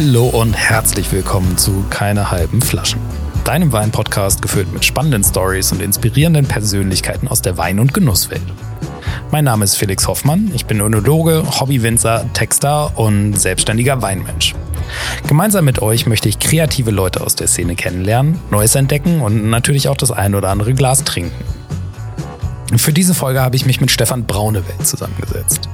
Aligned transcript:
Hallo 0.00 0.28
und 0.28 0.52
herzlich 0.52 1.10
willkommen 1.10 1.58
zu 1.58 1.84
Keine 1.90 2.30
halben 2.30 2.62
Flaschen. 2.62 3.00
Deinem 3.42 3.72
Wein-Podcast 3.72 4.40
gefüllt 4.40 4.72
mit 4.72 4.84
spannenden 4.84 5.24
Stories 5.24 5.72
und 5.72 5.82
inspirierenden 5.82 6.46
Persönlichkeiten 6.46 7.26
aus 7.26 7.42
der 7.42 7.58
Wein- 7.58 7.80
und 7.80 7.92
Genusswelt. 7.94 8.44
Mein 9.32 9.42
Name 9.42 9.64
ist 9.64 9.74
Felix 9.74 10.06
Hoffmann, 10.06 10.52
ich 10.54 10.66
bin 10.66 10.78
Önologe, 10.78 11.42
Hobbywinzer, 11.58 12.32
Texter 12.32 12.96
und 12.96 13.34
selbstständiger 13.34 14.00
Weinmensch. 14.00 14.54
Gemeinsam 15.26 15.64
mit 15.64 15.82
euch 15.82 16.06
möchte 16.06 16.28
ich 16.28 16.38
kreative 16.38 16.92
Leute 16.92 17.20
aus 17.20 17.34
der 17.34 17.48
Szene 17.48 17.74
kennenlernen, 17.74 18.38
Neues 18.52 18.76
entdecken 18.76 19.20
und 19.20 19.50
natürlich 19.50 19.88
auch 19.88 19.96
das 19.96 20.12
ein 20.12 20.36
oder 20.36 20.50
andere 20.50 20.74
Glas 20.74 21.02
trinken. 21.02 21.44
Für 22.76 22.92
diese 22.92 23.14
Folge 23.14 23.40
habe 23.40 23.56
ich 23.56 23.66
mich 23.66 23.80
mit 23.80 23.90
Stefan 23.90 24.26
Braunewelt 24.26 24.86
zusammengesetzt. 24.86 25.68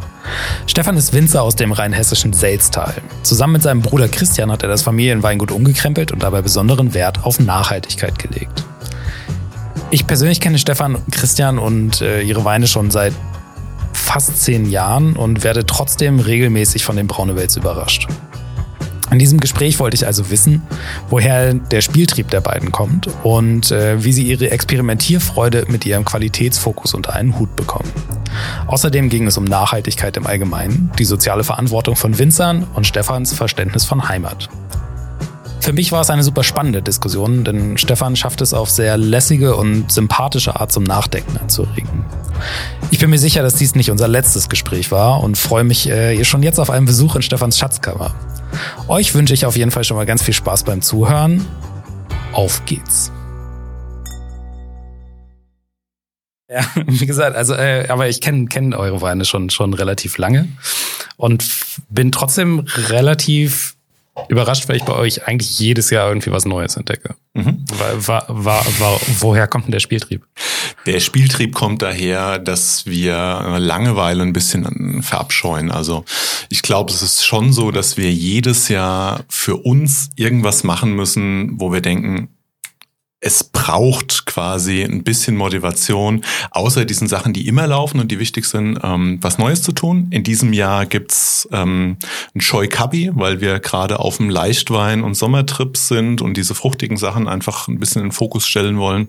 Stefan 0.67 0.97
ist 0.97 1.13
Winzer 1.13 1.43
aus 1.43 1.57
dem 1.57 1.73
rheinhessischen 1.73 2.33
Selztal. 2.33 2.95
Zusammen 3.23 3.55
mit 3.55 3.63
seinem 3.63 3.83
Bruder 3.83 4.09
Christian 4.09 4.51
hat 4.51 4.63
er 4.63 4.69
das 4.69 4.83
Familienweingut 4.83 5.51
umgekrempelt 5.51 6.13
und 6.13 6.23
dabei 6.23 6.43
besonderen 6.43 6.95
Wert 6.95 7.25
auf 7.25 7.41
Nachhaltigkeit 7.41 8.19
gelegt. 8.19 8.65
Ich 9.91 10.07
persönlich 10.07 10.41
kenne 10.41 10.59
Stefan, 10.59 10.99
Christian 11.11 11.59
und 11.59 12.01
äh, 12.01 12.23
ihre 12.23 12.45
Weine 12.45 12.67
schon 12.67 12.91
seit 12.91 13.13
fast 13.93 14.43
zehn 14.43 14.71
Jahren 14.71 15.17
und 15.17 15.45
werde 15.45 15.67
trotzdem 15.67 16.21
regelmäßig 16.21 16.85
von 16.85 16.97
den 16.97 17.07
Braunewels 17.07 17.57
überrascht. 17.57 18.09
In 19.11 19.19
diesem 19.19 19.39
Gespräch 19.39 19.79
wollte 19.79 19.97
ich 19.97 20.07
also 20.07 20.31
wissen, 20.31 20.63
woher 21.11 21.55
der 21.55 21.83
Spieltrieb 21.83 22.31
der 22.31 22.41
beiden 22.41 22.73
kommt 22.73 23.09
und 23.23 23.71
äh, 23.71 24.03
wie 24.03 24.13
sie 24.13 24.25
ihre 24.25 24.51
Experimentierfreude 24.51 25.67
mit 25.69 25.85
ihrem 25.85 26.05
Qualitätsfokus 26.05 26.95
unter 26.95 27.15
einen 27.15 27.39
Hut 27.39 27.55
bekommen. 27.55 27.91
Außerdem 28.67 29.11
ging 29.11 29.27
es 29.27 29.37
um 29.37 29.45
Nachhaltigkeit 29.45 30.17
im 30.17 30.27
Allgemeinen, 30.27 30.91
die 30.99 31.05
soziale 31.05 31.45
Verantwortung 31.45 31.97
von 31.97 32.19
Winzern 32.19 32.67
und 32.75 32.87
Stefans 32.87 33.33
Verständnis 33.35 33.85
von 33.85 34.09
Heimat. 34.09 34.49
Für 35.61 35.73
mich 35.73 35.93
war 35.93 36.03
es 36.03 36.11
eine 36.11 36.23
super 36.23 36.45
spannende 36.45 36.83
Diskussion, 36.83 37.43
denn 37.43 37.79
Stefan 37.79 38.17
schafft 38.17 38.43
es 38.43 38.53
auf 38.53 38.69
sehr 38.69 38.99
lässige 38.99 39.57
und 39.57 39.91
sympathische 39.91 40.61
Art 40.61 40.71
zum 40.71 40.85
Nachdenken 40.85 41.39
anzuregen. 41.39 42.05
Ich 42.91 42.99
bin 42.99 43.09
mir 43.09 43.19
sicher, 43.19 43.43
dass 43.43 43.55
dies 43.55 43.75
nicht 43.75 43.91
unser 43.91 44.07
letztes 44.07 44.51
Gespräch 44.51 44.91
war 44.91 45.23
und 45.23 45.39
freue 45.39 45.65
mich 45.65 45.89
äh, 45.89 46.23
schon 46.25 46.43
jetzt 46.43 46.59
auf 46.59 46.69
einen 46.69 46.85
Besuch 46.85 47.17
in 47.17 47.23
Stefans 47.23 47.59
Schatzkammer. 47.59 48.15
Euch 48.89 49.15
wünsche 49.15 49.35
ich 49.35 49.47
auf 49.47 49.57
jeden 49.57 49.71
Fall 49.71 49.85
schon 49.85 49.97
mal 49.97 50.07
ganz 50.07 50.23
viel 50.23 50.35
Spaß 50.35 50.65
beim 50.65 50.83
Zuhören. 50.83 51.45
Auf 52.33 52.65
geht's. 52.65 53.13
Ja, 56.51 56.65
wie 56.87 57.07
gesagt, 57.07 57.37
also, 57.37 57.55
äh, 57.55 57.89
aber 57.89 58.09
ich 58.09 58.21
kenne 58.21 58.47
kenn 58.47 58.75
eure 58.75 59.01
Weine 59.01 59.25
schon, 59.25 59.51
schon 59.51 59.75
relativ 59.75 60.19
lange 60.19 60.49
und 61.17 61.45
bin 61.89 62.13
trotzdem 62.13 62.65
relativ 62.89 63.75
überrascht, 64.29 64.69
weil 64.69 64.77
ich 64.77 64.85
bei 64.85 64.95
euch 64.95 65.27
eigentlich 65.27 65.59
jedes 65.59 65.91
Jahr 65.91 66.09
irgendwie 66.09 66.31
was 66.31 66.45
Neues 66.45 66.77
entdecke. 66.77 67.17
Mhm. 67.35 67.65
War, 68.07 68.25
war, 68.29 68.65
war, 68.79 69.01
woher 69.19 69.49
kommt 69.49 69.67
denn 69.67 69.73
der 69.73 69.81
Spieltrieb? 69.81 70.25
Der 70.87 71.01
Spieltrieb 71.01 71.55
kommt 71.55 71.83
daher, 71.83 72.39
dass 72.39 72.87
wir 72.87 73.57
Langeweile 73.59 74.23
ein 74.23 74.33
bisschen 74.33 75.03
verabscheuen. 75.03 75.71
Also 75.71 76.05
ich 76.49 76.63
glaube, 76.63 76.93
es 76.93 77.03
ist 77.03 77.25
schon 77.25 77.53
so, 77.53 77.71
dass 77.71 77.97
wir 77.97 78.13
jedes 78.13 78.69
Jahr 78.69 79.25
für 79.29 79.57
uns 79.57 80.11
irgendwas 80.17 80.63
machen 80.63 80.95
müssen, 80.95 81.59
wo 81.59 81.73
wir 81.73 81.81
denken, 81.81 82.29
es 83.25 83.43
braucht 83.43 84.27
quasi 84.27 84.83
ein 84.83 85.03
bisschen 85.03 85.35
Motivation, 85.37 86.23
außer 86.51 86.85
diesen 86.85 87.09
Sachen, 87.09 87.33
die 87.33 87.49
immer 87.49 87.67
laufen 87.67 87.99
und 87.99 88.13
die 88.13 88.19
wichtig 88.19 88.45
sind, 88.45 88.79
ähm, 88.83 89.19
was 89.23 89.39
Neues 89.39 89.63
zu 89.63 89.73
tun. 89.73 90.09
In 90.11 90.25
diesem 90.25 90.53
Jahr 90.53 90.85
gibt's 90.85 91.49
ähm, 91.51 91.97
ein 92.35 92.41
Choi 92.41 92.69
Kabi, 92.69 93.11
weil 93.15 93.41
wir 93.41 93.61
gerade 93.61 93.99
auf 93.99 94.19
dem 94.19 94.29
Leichtwein- 94.29 95.03
und 95.03 95.15
Sommertrip 95.15 95.79
sind 95.79 96.21
und 96.21 96.37
diese 96.37 96.55
fruchtigen 96.55 96.99
Sachen 96.99 97.27
einfach 97.27 97.67
ein 97.67 97.79
bisschen 97.79 98.03
in 98.03 98.09
den 98.09 98.13
Fokus 98.13 98.47
stellen 98.47 98.77
wollen. 98.77 99.09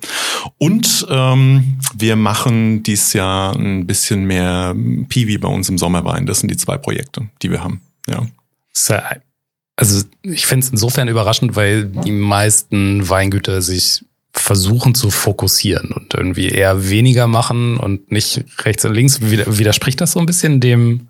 Und 0.58 1.06
ähm, 1.10 1.78
wir 1.94 2.16
machen 2.16 2.84
dieses 2.84 3.12
Jahr 3.12 3.54
ein 3.54 3.86
bisschen 3.86 4.24
mehr 4.24 4.74
Piwi 5.10 5.38
bei 5.40 5.50
uns 5.50 5.68
im 5.68 5.78
Sommerwein. 5.78 6.26
Das 6.26 6.40
sind 6.40 6.50
die 6.50 6.58
zwei 6.58 6.78
Projekte, 6.78 7.28
die 7.42 7.52
wir 7.52 7.62
haben. 7.62 7.82
Ja. 8.08 8.26
Also 9.76 10.04
ich 10.22 10.46
finde 10.46 10.66
es 10.66 10.72
insofern 10.72 11.08
überraschend, 11.08 11.56
weil 11.56 11.86
die 11.86 12.12
meisten 12.12 13.08
Weingüter 13.08 13.62
sich 13.62 14.06
versuchen 14.32 14.96
zu 14.96 15.12
fokussieren 15.12 15.92
und 15.92 16.14
irgendwie 16.14 16.50
eher 16.50 16.90
weniger 16.90 17.28
machen 17.28 17.78
und 17.78 18.12
nicht 18.12 18.44
rechts 18.60 18.86
und 18.86 18.94
links. 18.94 19.22
Widerspricht 19.22 20.00
das 20.02 20.14
so 20.14 20.20
ein 20.20 20.26
bisschen 20.26 20.60
dem, 20.60 21.08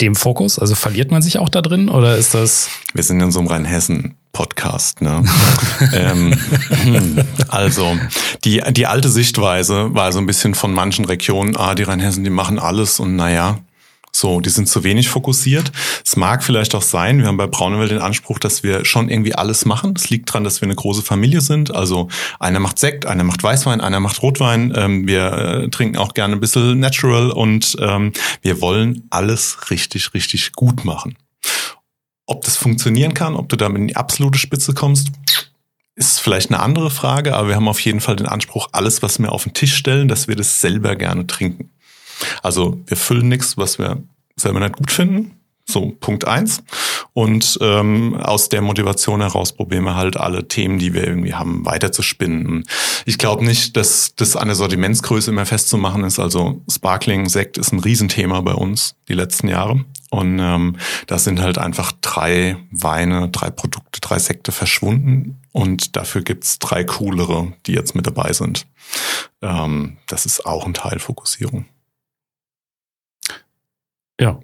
dem 0.00 0.14
Fokus? 0.14 0.58
Also 0.58 0.74
verliert 0.74 1.10
man 1.10 1.22
sich 1.22 1.38
auch 1.38 1.48
da 1.48 1.62
drin 1.62 1.88
oder 1.88 2.16
ist 2.16 2.34
das? 2.34 2.68
Wir 2.94 3.02
sind 3.02 3.20
in 3.20 3.32
so 3.32 3.40
einem 3.40 3.48
Rheinhessen. 3.48 4.14
Podcast, 4.30 5.00
ne? 5.00 5.24
ähm, 5.94 6.32
also 7.48 7.96
die 8.44 8.62
die 8.70 8.86
alte 8.86 9.08
Sichtweise 9.08 9.94
war 9.94 10.12
so 10.12 10.20
ein 10.20 10.26
bisschen 10.26 10.54
von 10.54 10.72
manchen 10.72 11.06
Regionen, 11.06 11.56
ah 11.56 11.74
die 11.74 11.82
Rheinhessen, 11.82 12.22
die 12.22 12.30
machen 12.30 12.60
alles 12.60 13.00
und 13.00 13.16
naja, 13.16 13.58
so, 14.12 14.40
die 14.40 14.50
sind 14.50 14.68
zu 14.68 14.84
wenig 14.84 15.08
fokussiert. 15.08 15.70
Es 16.04 16.16
mag 16.16 16.42
vielleicht 16.42 16.74
auch 16.74 16.82
sein, 16.82 17.20
wir 17.20 17.26
haben 17.26 17.36
bei 17.36 17.46
Braunewell 17.46 17.88
den 17.88 17.98
Anspruch, 17.98 18.38
dass 18.38 18.62
wir 18.62 18.84
schon 18.84 19.08
irgendwie 19.08 19.34
alles 19.34 19.64
machen. 19.64 19.94
Es 19.96 20.10
liegt 20.10 20.28
daran, 20.30 20.44
dass 20.44 20.60
wir 20.60 20.66
eine 20.66 20.74
große 20.74 21.02
Familie 21.02 21.40
sind. 21.40 21.74
Also 21.74 22.08
einer 22.38 22.60
macht 22.60 22.78
Sekt, 22.78 23.06
einer 23.06 23.24
macht 23.24 23.42
Weißwein, 23.42 23.80
einer 23.80 24.00
macht 24.00 24.22
Rotwein. 24.22 24.72
Ähm, 24.76 25.06
wir 25.06 25.32
äh, 25.32 25.68
trinken 25.68 25.96
auch 25.96 26.14
gerne 26.14 26.34
ein 26.34 26.40
bisschen 26.40 26.80
Natural 26.80 27.30
und 27.30 27.76
ähm, 27.80 28.12
wir 28.42 28.60
wollen 28.60 29.06
alles 29.10 29.70
richtig, 29.70 30.14
richtig 30.14 30.52
gut 30.52 30.84
machen. 30.84 31.16
Ob 32.26 32.44
das 32.44 32.56
funktionieren 32.56 33.14
kann, 33.14 33.34
ob 33.34 33.48
du 33.48 33.56
damit 33.56 33.80
in 33.80 33.88
die 33.88 33.96
absolute 33.96 34.38
Spitze 34.38 34.74
kommst, 34.74 35.08
ist 35.98 36.20
vielleicht 36.20 36.50
eine 36.50 36.60
andere 36.60 36.90
Frage, 36.90 37.34
aber 37.34 37.48
wir 37.48 37.56
haben 37.56 37.68
auf 37.68 37.80
jeden 37.80 38.00
Fall 38.00 38.16
den 38.16 38.26
Anspruch, 38.26 38.68
alles, 38.72 39.02
was 39.02 39.18
wir 39.18 39.32
auf 39.32 39.42
den 39.42 39.52
Tisch 39.52 39.74
stellen, 39.74 40.06
dass 40.06 40.28
wir 40.28 40.36
das 40.36 40.60
selber 40.60 40.94
gerne 40.94 41.26
trinken. 41.26 41.70
Also 42.42 42.80
wir 42.86 42.96
füllen 42.96 43.28
nichts, 43.28 43.56
was 43.56 43.78
wir 43.78 44.02
selber 44.36 44.60
nicht 44.60 44.76
gut 44.76 44.90
finden. 44.90 45.38
So, 45.70 45.92
Punkt 46.00 46.26
eins. 46.26 46.62
Und 47.12 47.58
ähm, 47.60 48.16
aus 48.16 48.48
der 48.48 48.62
Motivation 48.62 49.20
heraus 49.20 49.52
probieren 49.52 49.84
wir 49.84 49.96
halt 49.96 50.16
alle 50.16 50.48
Themen, 50.48 50.78
die 50.78 50.94
wir 50.94 51.06
irgendwie 51.06 51.34
haben, 51.34 51.66
weiter 51.66 51.92
zu 51.92 52.00
spinnen. 52.00 52.64
Ich 53.04 53.18
glaube 53.18 53.44
nicht, 53.44 53.76
dass 53.76 54.14
das 54.16 54.34
an 54.34 54.48
der 54.48 54.54
Sortimentsgröße 54.54 55.30
immer 55.30 55.44
festzumachen 55.44 56.04
ist. 56.04 56.18
Also 56.18 56.62
Sparkling, 56.70 57.28
Sekt 57.28 57.58
ist 57.58 57.72
ein 57.72 57.80
Riesenthema 57.80 58.40
bei 58.40 58.54
uns 58.54 58.94
die 59.08 59.14
letzten 59.14 59.48
Jahre. 59.48 59.84
Und 60.10 60.38
ähm, 60.38 60.76
da 61.06 61.18
sind 61.18 61.38
halt 61.40 61.58
einfach 61.58 61.92
drei 62.00 62.56
Weine, 62.70 63.28
drei 63.28 63.50
Produkte, 63.50 64.00
drei 64.00 64.18
Sekte 64.18 64.52
verschwunden. 64.52 65.38
Und 65.52 65.96
dafür 65.96 66.22
gibt's 66.22 66.58
drei 66.58 66.84
coolere, 66.84 67.52
die 67.66 67.72
jetzt 67.72 67.94
mit 67.94 68.06
dabei 68.06 68.32
sind. 68.32 68.66
Ähm, 69.42 69.98
das 70.06 70.24
ist 70.24 70.46
auch 70.46 70.64
ein 70.64 70.72
Teil 70.72 70.98
Fokussierung. 70.98 71.66
Ja, 74.20 74.40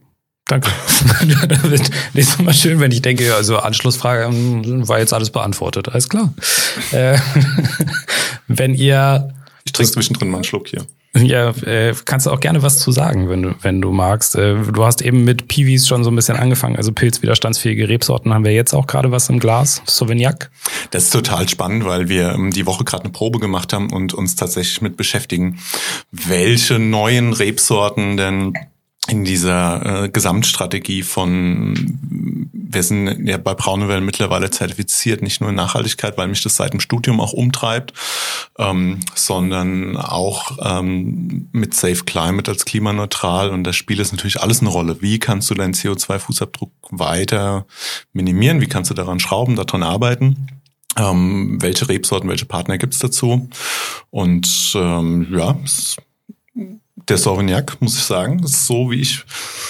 danke. 0.47 0.71
Nächstes 2.15 2.39
Mal 2.39 2.55
schön, 2.55 2.81
wenn 2.81 2.93
ich 2.93 3.03
denke, 3.03 3.35
also 3.35 3.59
Anschlussfrage 3.59 4.27
hm, 4.27 4.89
war 4.89 4.99
jetzt 4.99 5.13
alles 5.13 5.31
beantwortet. 5.31 5.89
Alles 5.89 6.09
klar. 6.09 6.33
Äh, 6.93 7.19
wenn 8.47 8.75
ihr. 8.75 9.35
Ich 9.65 9.73
trinke 9.73 9.93
zwischendrin 9.93 10.31
mal 10.31 10.39
einen 10.39 10.45
Schluck 10.45 10.69
hier. 10.69 10.87
Ja, 11.17 11.51
äh, 11.51 11.95
kannst 12.05 12.27
du 12.27 12.31
auch 12.31 12.41
gerne 12.41 12.63
was 12.63 12.81
zu 12.81 12.91
sagen, 12.91 13.29
wenn 13.29 13.43
du, 13.43 13.55
wenn 13.63 13.81
du 13.81 13.93
magst. 13.93 14.35
Äh, 14.35 14.57
du 14.57 14.85
hast 14.85 15.01
eben 15.01 15.23
mit 15.23 15.47
Piwis 15.47 15.87
schon 15.87 16.03
so 16.03 16.11
ein 16.11 16.17
bisschen 16.17 16.37
angefangen. 16.37 16.77
Also 16.77 16.93
pilzwiderstandsfähige 16.93 17.89
Rebsorten 17.89 18.35
haben 18.35 18.45
wir 18.45 18.53
jetzt 18.53 18.75
auch 18.75 18.89
gerade 18.89 19.13
was 19.13 19.29
im 19.29 19.39
Glas. 19.39 19.81
Sauvignac. 19.87 20.51
Das 20.91 21.05
ist 21.05 21.13
total 21.13 21.49
spannend, 21.49 21.85
weil 21.85 22.09
wir 22.09 22.33
ähm, 22.33 22.51
die 22.51 22.67
Woche 22.67 22.83
gerade 22.83 23.05
eine 23.05 23.13
Probe 23.13 23.39
gemacht 23.39 23.73
haben 23.73 23.93
und 23.93 24.13
uns 24.13 24.35
tatsächlich 24.35 24.83
mit 24.83 24.97
beschäftigen, 24.97 25.61
welche 26.11 26.81
neuen 26.81 27.33
Rebsorten 27.33 28.17
denn 28.17 28.55
in 29.09 29.25
dieser 29.25 30.05
äh, 30.05 30.09
Gesamtstrategie 30.09 31.03
von, 31.03 31.99
wir 32.53 32.83
sind 32.83 33.29
ja 33.29 33.37
bei 33.37 33.55
Braunewell 33.55 34.01
mittlerweile 34.01 34.51
zertifiziert, 34.51 35.21
nicht 35.21 35.41
nur 35.41 35.51
in 35.51 35.57
Nachhaltigkeit, 35.57 36.17
weil 36.17 36.29
mich 36.29 36.43
das 36.43 36.57
seit 36.57 36.73
dem 36.73 36.81
Studium 36.81 37.21
auch 37.21 37.35
umtreibt, 37.35 37.93
ähm, 38.59 39.01
sondern 39.15 39.99
auch 39.99 40.59
ähm, 40.63 41.49
mit 41.53 41.75
Safe 41.75 42.03
Climate 42.05 42.51
als 42.51 42.65
klimaneutral. 42.65 43.51
Und 43.51 43.65
da 43.65 43.75
spielt 43.75 44.01
es 44.01 44.13
natürlich 44.13 44.41
alles 44.41 44.61
eine 44.61 44.71
Rolle. 44.71 45.03
Wie 45.03 45.19
kannst 45.19 45.51
du 45.51 45.55
deinen 45.55 45.75
CO2-Fußabdruck 45.75 46.71
weiter 46.91 47.67
minimieren? 48.15 48.63
Wie 48.63 48.69
kannst 48.69 48.91
du 48.91 48.95
daran 48.95 49.21
schrauben, 49.21 49.55
daran 49.55 49.83
arbeiten? 49.83 50.49
Ähm, 50.97 51.59
welche 51.61 51.89
Rebsorten, 51.89 52.31
welche 52.31 52.47
Partner 52.47 52.79
gibt's 52.79 53.01
dazu? 53.01 53.51
Und 54.11 54.73
ähm, 54.77 55.27
ja, 55.31 55.59
der 56.97 57.19
Sauvignac, 57.19 57.81
muss 57.81 57.97
ich 57.97 58.05
sagen. 58.05 58.41
So, 58.47 58.91
wie 58.91 59.01
ich 59.01 59.25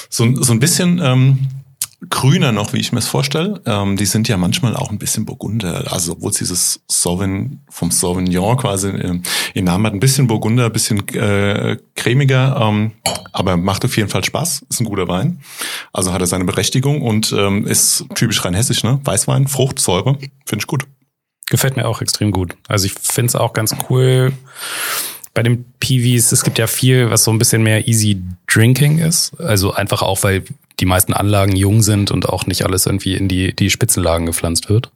so, 0.08 0.42
so 0.42 0.52
ein 0.52 0.60
bisschen 0.60 1.00
ähm, 1.02 1.48
grüner 2.10 2.52
noch, 2.52 2.72
wie 2.72 2.78
ich 2.78 2.92
mir 2.92 2.98
es 2.98 3.08
vorstelle. 3.08 3.60
Ähm, 3.66 3.96
die 3.96 4.06
sind 4.06 4.28
ja 4.28 4.36
manchmal 4.36 4.76
auch 4.76 4.90
ein 4.90 4.98
bisschen 4.98 5.24
Burgunder. 5.24 5.92
Also 5.92 6.12
obwohl 6.12 6.30
es 6.30 6.38
dieses 6.38 6.80
Sauvignon 6.88 7.60
vom 7.68 7.90
Sauvignon 7.90 8.56
quasi 8.56 8.88
äh, 8.88 9.20
im 9.54 9.64
Namen 9.64 9.86
hat, 9.86 9.94
ein 9.94 10.00
bisschen 10.00 10.26
Burgunder, 10.26 10.66
ein 10.66 10.72
bisschen 10.72 11.06
äh, 11.08 11.78
cremiger, 11.94 12.60
ähm, 12.60 12.92
aber 13.32 13.56
macht 13.56 13.84
auf 13.84 13.96
jeden 13.96 14.08
Fall 14.08 14.24
Spaß. 14.24 14.66
Ist 14.68 14.80
ein 14.80 14.84
guter 14.84 15.08
Wein. 15.08 15.40
Also 15.92 16.12
hat 16.12 16.20
er 16.20 16.26
seine 16.26 16.44
Berechtigung 16.44 17.02
und 17.02 17.32
ähm, 17.36 17.66
ist 17.66 18.04
typisch 18.14 18.44
rein 18.44 18.54
hessisch, 18.54 18.84
ne? 18.84 19.00
Weißwein, 19.04 19.48
Frucht, 19.48 19.80
Säure, 19.80 20.18
finde 20.46 20.62
ich 20.62 20.66
gut. 20.66 20.86
Gefällt 21.46 21.76
mir 21.76 21.86
auch 21.86 22.00
extrem 22.00 22.30
gut. 22.30 22.56
Also 22.68 22.86
ich 22.86 22.94
finde 22.94 23.28
es 23.28 23.36
auch 23.36 23.52
ganz 23.52 23.74
cool 23.90 24.32
bei 25.34 25.42
den 25.42 25.64
PVs, 25.80 26.30
es 26.30 26.44
gibt 26.44 26.58
ja 26.58 26.68
viel, 26.68 27.10
was 27.10 27.24
so 27.24 27.32
ein 27.32 27.38
bisschen 27.38 27.62
mehr 27.62 27.88
easy 27.88 28.22
drinking 28.46 28.98
ist. 28.98 29.38
Also 29.40 29.74
einfach 29.74 30.00
auch, 30.00 30.22
weil 30.22 30.44
die 30.78 30.86
meisten 30.86 31.12
Anlagen 31.12 31.56
jung 31.56 31.82
sind 31.82 32.12
und 32.12 32.28
auch 32.28 32.46
nicht 32.46 32.64
alles 32.64 32.86
irgendwie 32.86 33.16
in 33.16 33.28
die, 33.28 33.54
die 33.54 33.68
Spitzenlagen 33.68 34.26
gepflanzt 34.26 34.68
wird. 34.68 34.92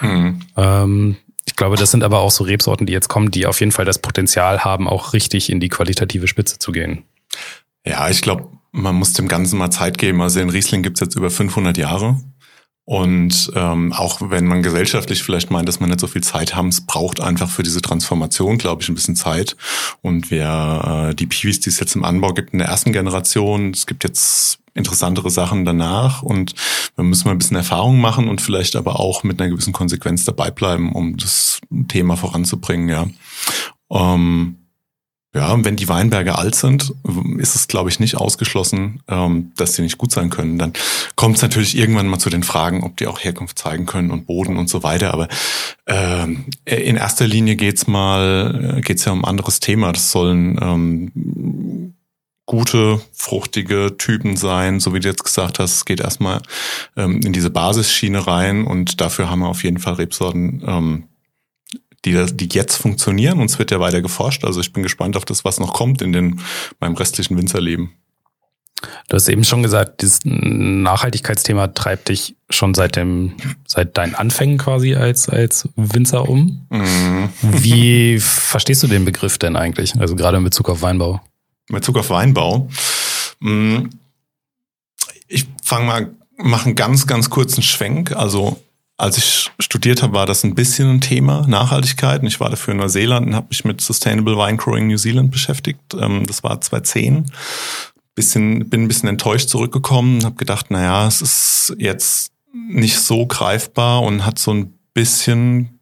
Mhm. 0.00 0.40
Ähm, 0.56 1.16
ich 1.44 1.56
glaube, 1.56 1.76
das 1.76 1.90
sind 1.90 2.04
aber 2.04 2.20
auch 2.20 2.30
so 2.30 2.44
Rebsorten, 2.44 2.86
die 2.86 2.92
jetzt 2.92 3.08
kommen, 3.08 3.32
die 3.32 3.46
auf 3.46 3.58
jeden 3.58 3.72
Fall 3.72 3.84
das 3.84 3.98
Potenzial 3.98 4.60
haben, 4.64 4.88
auch 4.88 5.12
richtig 5.12 5.50
in 5.50 5.58
die 5.58 5.68
qualitative 5.68 6.28
Spitze 6.28 6.58
zu 6.58 6.70
gehen. 6.70 7.02
Ja, 7.84 8.08
ich 8.08 8.22
glaube, 8.22 8.48
man 8.72 8.94
muss 8.94 9.12
dem 9.14 9.26
Ganzen 9.26 9.58
mal 9.58 9.70
Zeit 9.70 9.98
geben. 9.98 10.22
Also 10.22 10.38
den 10.38 10.50
Riesling 10.50 10.82
gibt's 10.82 11.00
jetzt 11.00 11.16
über 11.16 11.30
500 11.30 11.76
Jahre. 11.76 12.20
Und 12.90 13.52
ähm, 13.54 13.92
auch 13.92 14.18
wenn 14.20 14.48
man 14.48 14.64
gesellschaftlich 14.64 15.22
vielleicht 15.22 15.52
meint, 15.52 15.68
dass 15.68 15.78
man 15.78 15.90
nicht 15.90 16.00
so 16.00 16.08
viel 16.08 16.24
Zeit 16.24 16.56
haben, 16.56 16.70
es 16.70 16.80
braucht 16.80 17.20
einfach 17.20 17.48
für 17.48 17.62
diese 17.62 17.80
Transformation, 17.80 18.58
glaube 18.58 18.82
ich, 18.82 18.88
ein 18.88 18.96
bisschen 18.96 19.14
Zeit. 19.14 19.56
Und 20.02 20.32
wer 20.32 21.10
äh, 21.10 21.14
die 21.14 21.28
Piwis, 21.28 21.60
die 21.60 21.68
es 21.68 21.78
jetzt 21.78 21.94
im 21.94 22.02
Anbau 22.02 22.32
gibt 22.32 22.52
in 22.52 22.58
der 22.58 22.66
ersten 22.66 22.92
Generation, 22.92 23.70
es 23.70 23.86
gibt 23.86 24.02
jetzt 24.02 24.58
interessantere 24.74 25.30
Sachen 25.30 25.64
danach 25.64 26.24
und 26.24 26.52
wir 26.96 27.04
müssen 27.04 27.28
mal 27.28 27.30
ein 27.30 27.38
bisschen 27.38 27.58
Erfahrung 27.58 28.00
machen 28.00 28.26
und 28.26 28.40
vielleicht 28.40 28.74
aber 28.74 28.98
auch 28.98 29.22
mit 29.22 29.40
einer 29.40 29.52
gewissen 29.52 29.72
Konsequenz 29.72 30.24
dabei 30.24 30.50
bleiben, 30.50 30.90
um 30.90 31.16
das 31.16 31.60
Thema 31.86 32.16
voranzubringen, 32.16 32.88
ja. 32.88 33.06
Ähm, 33.92 34.56
ja, 35.32 35.64
wenn 35.64 35.76
die 35.76 35.88
Weinberge 35.88 36.36
alt 36.36 36.56
sind, 36.56 36.92
ist 37.38 37.54
es, 37.54 37.68
glaube 37.68 37.88
ich, 37.88 38.00
nicht 38.00 38.16
ausgeschlossen, 38.16 39.00
ähm, 39.06 39.52
dass 39.56 39.74
sie 39.74 39.82
nicht 39.82 39.96
gut 39.96 40.10
sein 40.10 40.28
können. 40.28 40.58
Dann 40.58 40.72
kommt 41.14 41.36
es 41.36 41.42
natürlich 41.42 41.76
irgendwann 41.76 42.08
mal 42.08 42.18
zu 42.18 42.30
den 42.30 42.42
Fragen, 42.42 42.82
ob 42.82 42.96
die 42.96 43.06
auch 43.06 43.20
Herkunft 43.20 43.56
zeigen 43.56 43.86
können 43.86 44.10
und 44.10 44.26
Boden 44.26 44.56
und 44.56 44.68
so 44.68 44.82
weiter. 44.82 45.14
Aber 45.14 45.28
ähm, 45.86 46.46
in 46.64 46.96
erster 46.96 47.28
Linie 47.28 47.54
geht's 47.54 47.86
mal, 47.86 48.78
äh, 48.78 48.80
geht's 48.80 49.04
ja 49.04 49.12
um 49.12 49.24
ein 49.24 49.28
anderes 49.28 49.60
Thema. 49.60 49.92
Das 49.92 50.10
sollen 50.10 50.58
ähm, 50.60 51.94
gute, 52.50 53.00
fruchtige 53.12 53.96
Typen 53.96 54.36
sein, 54.36 54.80
so 54.80 54.92
wie 54.92 54.98
du 54.98 55.08
jetzt 55.08 55.22
gesagt 55.22 55.60
hast. 55.60 55.76
Es 55.76 55.84
geht 55.84 56.00
erstmal 56.00 56.42
ähm, 56.96 57.20
in 57.24 57.32
diese 57.32 57.50
Basisschiene 57.50 58.26
rein 58.26 58.64
und 58.64 59.00
dafür 59.00 59.30
haben 59.30 59.38
wir 59.38 59.48
auf 59.48 59.62
jeden 59.62 59.78
Fall 59.78 59.94
Rebsorten, 59.94 60.64
ähm, 60.66 61.04
die, 62.04 62.26
die 62.32 62.48
jetzt 62.52 62.76
funktionieren 62.76 63.40
und 63.40 63.50
es 63.50 63.58
wird 63.58 63.70
ja 63.70 63.80
weiter 63.80 64.02
geforscht. 64.02 64.44
Also 64.44 64.60
ich 64.60 64.72
bin 64.72 64.82
gespannt 64.82 65.16
auf 65.16 65.24
das, 65.24 65.44
was 65.44 65.60
noch 65.60 65.74
kommt 65.74 66.02
in 66.02 66.12
den, 66.12 66.40
meinem 66.78 66.94
restlichen 66.94 67.36
Winzerleben. 67.36 67.92
Du 69.08 69.16
hast 69.16 69.28
eben 69.28 69.44
schon 69.44 69.62
gesagt, 69.62 70.00
dieses 70.00 70.20
Nachhaltigkeitsthema 70.24 71.68
treibt 71.68 72.08
dich 72.08 72.36
schon 72.48 72.74
seit 72.74 72.96
dem, 72.96 73.34
seit 73.66 73.98
deinen 73.98 74.14
Anfängen 74.14 74.56
quasi 74.56 74.94
als, 74.94 75.28
als 75.28 75.68
Winzer 75.76 76.28
um. 76.28 76.66
Mhm. 76.70 77.28
Wie 77.42 78.18
verstehst 78.20 78.82
du 78.82 78.86
den 78.86 79.04
Begriff 79.04 79.36
denn 79.36 79.56
eigentlich? 79.56 79.94
Also 80.00 80.16
gerade 80.16 80.38
in 80.38 80.44
Bezug 80.44 80.70
auf 80.70 80.80
Weinbau? 80.80 81.20
In 81.68 81.74
Bezug 81.74 81.98
auf 81.98 82.08
Weinbau. 82.08 82.70
Mm, 83.40 83.86
ich 85.28 85.46
fange 85.62 85.86
mal, 85.86 86.10
mache 86.38 86.66
einen 86.66 86.76
ganz, 86.76 87.06
ganz 87.06 87.28
kurzen 87.28 87.62
Schwenk. 87.62 88.12
Also 88.12 88.60
als 89.00 89.16
ich 89.16 89.50
studiert 89.58 90.02
habe, 90.02 90.12
war 90.12 90.26
das 90.26 90.44
ein 90.44 90.54
bisschen 90.54 90.90
ein 90.90 91.00
Thema, 91.00 91.46
Nachhaltigkeit. 91.46 92.20
Und 92.20 92.26
ich 92.26 92.38
war 92.38 92.50
dafür 92.50 92.72
in 92.72 92.80
Neuseeland 92.80 93.26
und 93.26 93.34
habe 93.34 93.46
mich 93.48 93.64
mit 93.64 93.80
Sustainable 93.80 94.36
Wine 94.36 94.58
Growing 94.58 94.88
New 94.88 94.98
Zealand 94.98 95.30
beschäftigt. 95.30 95.80
Ähm, 95.98 96.26
das 96.26 96.42
war 96.42 96.60
2010. 96.60 97.30
Bisschen, 98.14 98.68
bin 98.68 98.82
ein 98.82 98.88
bisschen 98.88 99.08
enttäuscht 99.08 99.48
zurückgekommen, 99.48 100.24
habe 100.24 100.34
gedacht, 100.34 100.70
naja, 100.70 101.06
es 101.06 101.22
ist 101.22 101.74
jetzt 101.78 102.32
nicht 102.52 102.98
so 102.98 103.26
greifbar 103.26 104.02
und 104.02 104.26
hat 104.26 104.38
so 104.38 104.52
ein 104.52 104.74
bisschen, 104.92 105.80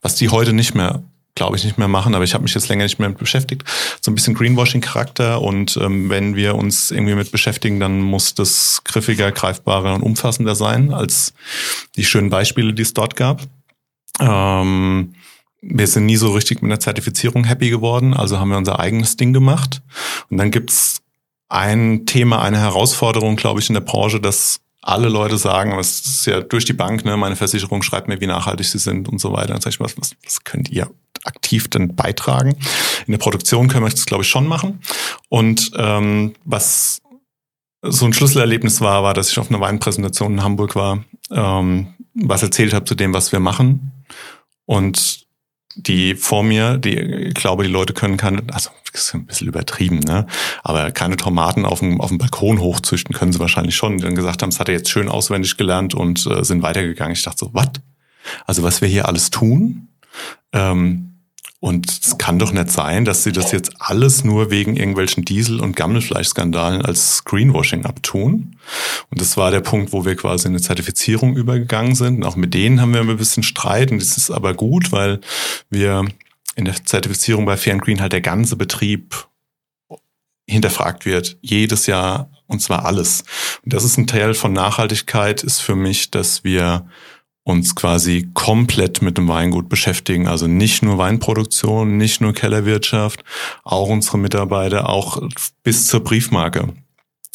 was 0.00 0.14
die 0.14 0.28
heute 0.28 0.52
nicht 0.52 0.74
mehr 0.74 1.02
glaube 1.34 1.56
ich, 1.56 1.64
nicht 1.64 1.78
mehr 1.78 1.88
machen, 1.88 2.14
aber 2.14 2.24
ich 2.24 2.34
habe 2.34 2.42
mich 2.42 2.54
jetzt 2.54 2.68
länger 2.68 2.84
nicht 2.84 2.98
mehr 2.98 3.08
mit 3.08 3.18
beschäftigt. 3.18 3.64
So 4.00 4.10
ein 4.10 4.14
bisschen 4.14 4.34
Greenwashing-Charakter 4.34 5.40
und 5.40 5.76
ähm, 5.80 6.10
wenn 6.10 6.36
wir 6.36 6.54
uns 6.54 6.90
irgendwie 6.90 7.14
mit 7.14 7.30
beschäftigen, 7.30 7.80
dann 7.80 8.00
muss 8.00 8.34
das 8.34 8.82
griffiger, 8.84 9.32
greifbarer 9.32 9.94
und 9.94 10.02
umfassender 10.02 10.54
sein 10.54 10.92
als 10.92 11.32
die 11.96 12.04
schönen 12.04 12.30
Beispiele, 12.30 12.74
die 12.74 12.82
es 12.82 12.94
dort 12.94 13.16
gab. 13.16 13.42
Ähm, 14.20 15.14
wir 15.62 15.86
sind 15.86 16.06
nie 16.06 16.16
so 16.16 16.32
richtig 16.32 16.62
mit 16.62 16.70
der 16.70 16.80
Zertifizierung 16.80 17.44
happy 17.44 17.70
geworden, 17.70 18.14
also 18.14 18.38
haben 18.38 18.50
wir 18.50 18.58
unser 18.58 18.80
eigenes 18.80 19.16
Ding 19.16 19.32
gemacht. 19.32 19.82
Und 20.30 20.38
dann 20.38 20.50
gibt's 20.50 21.02
ein 21.48 22.06
Thema, 22.06 22.42
eine 22.42 22.58
Herausforderung, 22.58 23.36
glaube 23.36 23.60
ich, 23.60 23.68
in 23.68 23.74
der 23.74 23.80
Branche, 23.80 24.20
dass 24.20 24.60
alle 24.82 25.08
Leute 25.08 25.36
sagen, 25.36 25.78
es 25.78 26.00
ist 26.00 26.26
ja 26.26 26.40
durch 26.40 26.64
die 26.64 26.72
Bank, 26.72 27.04
ne, 27.04 27.16
meine 27.16 27.36
Versicherung 27.36 27.82
schreibt 27.82 28.08
mir, 28.08 28.20
wie 28.20 28.26
nachhaltig 28.26 28.66
sie 28.66 28.78
sind 28.78 29.08
und 29.08 29.20
so 29.20 29.32
weiter. 29.32 29.48
Dann 29.48 29.60
sage 29.60 29.74
ich, 29.74 29.80
was, 29.80 29.98
was, 29.98 30.16
was 30.24 30.44
könnt 30.44 30.70
ihr 30.70 30.90
aktiv 31.24 31.68
denn 31.68 31.94
beitragen. 31.94 32.56
In 33.06 33.12
der 33.12 33.18
Produktion 33.18 33.68
können 33.68 33.84
wir 33.84 33.90
das, 33.90 34.06
glaube 34.06 34.22
ich, 34.22 34.28
schon 34.28 34.46
machen. 34.46 34.80
Und 35.28 35.70
ähm, 35.76 36.34
was 36.44 37.00
so 37.82 38.04
ein 38.04 38.12
Schlüsselerlebnis 38.12 38.80
war, 38.80 39.02
war, 39.02 39.14
dass 39.14 39.30
ich 39.30 39.38
auf 39.38 39.50
einer 39.50 39.60
Weinpräsentation 39.60 40.34
in 40.34 40.42
Hamburg 40.42 40.76
war, 40.76 41.04
ähm, 41.30 41.94
was 42.14 42.42
erzählt 42.42 42.74
habe 42.74 42.84
zu 42.84 42.94
dem, 42.94 43.14
was 43.14 43.32
wir 43.32 43.40
machen. 43.40 44.04
Und 44.66 45.26
die 45.76 46.14
vor 46.14 46.42
mir, 46.42 46.78
die, 46.78 46.96
ich 46.96 47.34
glaube, 47.34 47.64
die 47.64 47.70
Leute 47.70 47.94
können 47.94 48.16
keine, 48.16 48.42
also 48.52 48.70
das 48.92 49.02
ist 49.02 49.14
ein 49.14 49.26
bisschen 49.26 49.46
übertrieben, 49.48 50.00
ne? 50.00 50.26
Aber 50.64 50.90
keine 50.90 51.16
Tomaten 51.16 51.64
auf 51.64 51.78
dem, 51.78 52.00
auf 52.00 52.08
dem 52.08 52.18
Balkon 52.18 52.60
hochzüchten 52.60 53.14
können 53.14 53.32
sie 53.32 53.38
wahrscheinlich 53.38 53.76
schon. 53.76 53.96
Die 53.96 54.04
dann 54.04 54.16
gesagt 54.16 54.42
haben, 54.42 54.50
das 54.50 54.58
hat 54.58 54.68
er 54.68 54.74
jetzt 54.74 54.90
schön 54.90 55.08
auswendig 55.08 55.56
gelernt 55.56 55.94
und 55.94 56.26
äh, 56.26 56.44
sind 56.44 56.62
weitergegangen. 56.62 57.12
Ich 57.12 57.22
dachte 57.22 57.38
so, 57.38 57.50
was? 57.54 57.70
Also 58.46 58.62
was 58.62 58.80
wir 58.80 58.88
hier 58.88 59.06
alles 59.06 59.30
tun, 59.30 59.88
ähm, 60.52 61.09
und 61.60 61.90
es 61.90 62.16
kann 62.16 62.38
doch 62.38 62.52
nicht 62.52 62.70
sein, 62.70 63.04
dass 63.04 63.22
sie 63.22 63.32
das 63.32 63.52
jetzt 63.52 63.72
alles 63.78 64.24
nur 64.24 64.50
wegen 64.50 64.76
irgendwelchen 64.76 65.26
Diesel- 65.26 65.60
und 65.60 65.76
Gammelfleischskandalen 65.76 66.80
als 66.80 67.22
Greenwashing 67.26 67.84
abtun. 67.84 68.56
Und 69.10 69.20
das 69.20 69.36
war 69.36 69.50
der 69.50 69.60
Punkt, 69.60 69.92
wo 69.92 70.06
wir 70.06 70.16
quasi 70.16 70.48
in 70.48 70.54
eine 70.54 70.62
Zertifizierung 70.62 71.36
übergegangen 71.36 71.94
sind. 71.94 72.16
Und 72.16 72.24
auch 72.24 72.36
mit 72.36 72.54
denen 72.54 72.80
haben 72.80 72.94
wir 72.94 73.02
ein 73.02 73.16
bisschen 73.18 73.42
Streit. 73.42 73.92
Und 73.92 74.00
das 74.00 74.16
ist 74.16 74.30
aber 74.30 74.54
gut, 74.54 74.90
weil 74.90 75.20
wir 75.68 76.06
in 76.56 76.64
der 76.64 76.82
Zertifizierung 76.82 77.44
bei 77.44 77.58
Fair 77.58 77.74
and 77.74 77.82
Green 77.82 78.00
halt 78.00 78.14
der 78.14 78.22
ganze 78.22 78.56
Betrieb 78.56 79.28
hinterfragt 80.48 81.04
wird. 81.04 81.36
Jedes 81.42 81.86
Jahr. 81.86 82.30
Und 82.46 82.62
zwar 82.62 82.86
alles. 82.86 83.22
Und 83.64 83.74
das 83.74 83.84
ist 83.84 83.98
ein 83.98 84.06
Teil 84.06 84.32
von 84.32 84.54
Nachhaltigkeit, 84.54 85.44
ist 85.44 85.60
für 85.60 85.76
mich, 85.76 86.10
dass 86.10 86.42
wir 86.42 86.88
uns 87.50 87.74
quasi 87.74 88.30
komplett 88.32 89.02
mit 89.02 89.18
dem 89.18 89.28
Weingut 89.28 89.68
beschäftigen. 89.68 90.28
Also 90.28 90.46
nicht 90.46 90.82
nur 90.82 90.98
Weinproduktion, 90.98 91.96
nicht 91.96 92.20
nur 92.20 92.32
Kellerwirtschaft, 92.32 93.22
auch 93.64 93.88
unsere 93.88 94.18
Mitarbeiter, 94.18 94.88
auch 94.88 95.20
bis 95.62 95.86
zur 95.86 96.02
Briefmarke. 96.02 96.72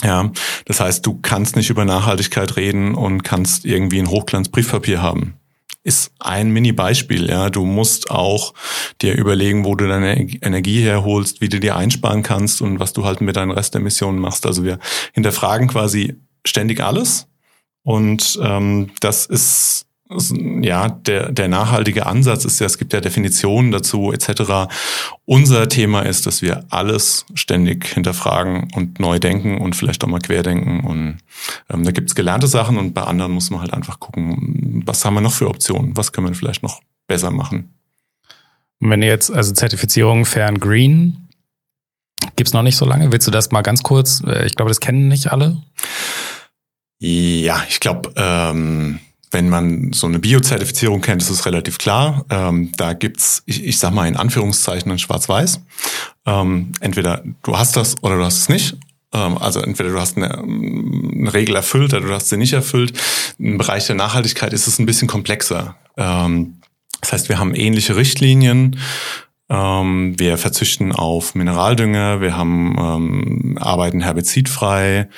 Ja, 0.03 0.31
das 0.65 0.79
heißt, 0.79 1.05
du 1.05 1.19
kannst 1.21 1.55
nicht 1.55 1.69
über 1.69 1.85
Nachhaltigkeit 1.85 2.57
reden 2.57 2.95
und 2.95 3.23
kannst 3.23 3.65
irgendwie 3.65 3.99
ein 3.99 4.09
Hochglanzbriefpapier 4.09 5.01
haben. 5.01 5.35
Ist 5.83 6.11
ein 6.19 6.49
Mini-Beispiel, 6.49 7.29
ja. 7.29 7.49
Du 7.49 7.63
musst 7.63 8.09
auch 8.09 8.53
dir 9.01 9.15
überlegen, 9.15 9.65
wo 9.65 9.75
du 9.75 9.87
deine 9.87 10.19
Energie 10.41 10.81
herholst, 10.81 11.41
wie 11.41 11.49
du 11.49 11.59
dir 11.59 11.75
einsparen 11.75 12.23
kannst 12.23 12.61
und 12.61 12.79
was 12.79 12.91
du 12.91 13.05
halt 13.05 13.21
mit 13.21 13.35
deinen 13.35 13.51
Restemissionen 13.51 14.19
machst. 14.19 14.45
Also 14.47 14.63
wir 14.63 14.79
hinterfragen 15.13 15.67
quasi 15.67 16.15
ständig 16.43 16.81
alles. 16.81 17.27
Und 17.83 18.39
ähm, 18.41 18.89
das 18.99 19.27
ist 19.27 19.84
ja, 20.07 20.89
der, 20.89 21.31
der 21.31 21.47
nachhaltige 21.47 22.05
Ansatz 22.05 22.45
ist 22.45 22.59
ja, 22.59 22.67
es 22.67 22.77
gibt 22.77 22.93
ja 22.93 23.01
Definitionen 23.01 23.71
dazu 23.71 24.11
etc. 24.11 24.71
Unser 25.25 25.67
Thema 25.67 26.01
ist, 26.01 26.27
dass 26.27 26.43
wir 26.43 26.65
alles 26.69 27.25
ständig 27.33 27.87
hinterfragen 27.87 28.67
und 28.75 28.99
neu 28.99 29.17
denken 29.17 29.59
und 29.59 29.75
vielleicht 29.75 30.03
auch 30.03 30.07
mal 30.07 30.19
querdenken. 30.19 30.81
Und 30.81 31.17
ähm, 31.71 31.83
da 31.83 31.91
gibt's 31.91 32.13
gelernte 32.13 32.47
Sachen 32.47 32.77
und 32.77 32.93
bei 32.93 33.01
anderen 33.01 33.31
muss 33.31 33.49
man 33.49 33.61
halt 33.61 33.73
einfach 33.73 33.99
gucken, 33.99 34.83
was 34.85 35.03
haben 35.03 35.15
wir 35.15 35.21
noch 35.21 35.33
für 35.33 35.49
Optionen, 35.49 35.97
was 35.97 36.11
können 36.11 36.27
wir 36.27 36.35
vielleicht 36.35 36.61
noch 36.61 36.81
besser 37.07 37.31
machen. 37.31 37.73
Und 38.79 38.91
wenn 38.91 39.01
ihr 39.01 39.09
jetzt, 39.09 39.31
also 39.31 39.53
Zertifizierung 39.53 40.27
and 40.35 40.61
Green, 40.61 41.29
gibt's 42.35 42.53
noch 42.53 42.61
nicht 42.61 42.77
so 42.77 42.85
lange. 42.85 43.11
Willst 43.11 43.25
du 43.25 43.31
das 43.31 43.49
mal 43.51 43.63
ganz 43.63 43.81
kurz, 43.81 44.21
äh, 44.25 44.45
ich 44.45 44.55
glaube, 44.55 44.69
das 44.69 44.79
kennen 44.79 45.07
nicht 45.07 45.31
alle. 45.31 45.57
Ja, 46.99 47.63
ich 47.67 47.79
glaube, 47.79 48.13
ähm, 48.15 48.99
wenn 49.35 49.49
man 49.49 49.91
so 49.91 50.07
eine 50.07 50.19
Biozertifizierung 50.19 51.01
kennt, 51.01 51.21
ist 51.21 51.29
es 51.29 51.45
relativ 51.45 51.77
klar. 51.77 52.23
Ähm, 52.29 52.71
da 52.77 52.93
gibt's, 52.93 53.43
ich, 53.45 53.65
ich 53.65 53.77
sag 53.77 53.91
mal 53.91 54.07
in 54.07 54.15
Anführungszeichen, 54.15 54.89
ein 54.89 54.97
Schwarz-Weiß. 54.97 55.59
Ähm, 56.25 56.71
entweder 56.79 57.21
du 57.43 57.57
hast 57.57 57.75
das 57.75 58.01
oder 58.01 58.15
du 58.15 58.23
hast 58.23 58.37
es 58.37 58.49
nicht. 58.49 58.77
Ähm, 59.11 59.37
also 59.37 59.59
entweder 59.59 59.89
du 59.89 59.99
hast 59.99 60.15
eine, 60.15 60.37
eine, 60.37 61.33
Regel 61.33 61.57
erfüllt 61.57 61.93
oder 61.93 62.07
du 62.07 62.13
hast 62.13 62.29
sie 62.29 62.37
nicht 62.37 62.53
erfüllt. 62.53 62.93
Im 63.37 63.57
Bereich 63.57 63.85
der 63.87 63.97
Nachhaltigkeit 63.97 64.53
ist 64.53 64.67
es 64.67 64.79
ein 64.79 64.85
bisschen 64.85 65.09
komplexer. 65.09 65.75
Ähm, 65.97 66.61
das 67.01 67.11
heißt, 67.11 67.27
wir 67.27 67.37
haben 67.37 67.53
ähnliche 67.53 67.97
Richtlinien. 67.97 68.79
Ähm, 69.49 70.17
wir 70.17 70.37
verzichten 70.37 70.93
auf 70.93 71.35
Mineraldünger, 71.35 72.21
wir 72.21 72.37
haben 72.37 72.77
ähm, 72.79 73.57
arbeiten 73.59 73.99
herbizidfrei 73.99 75.09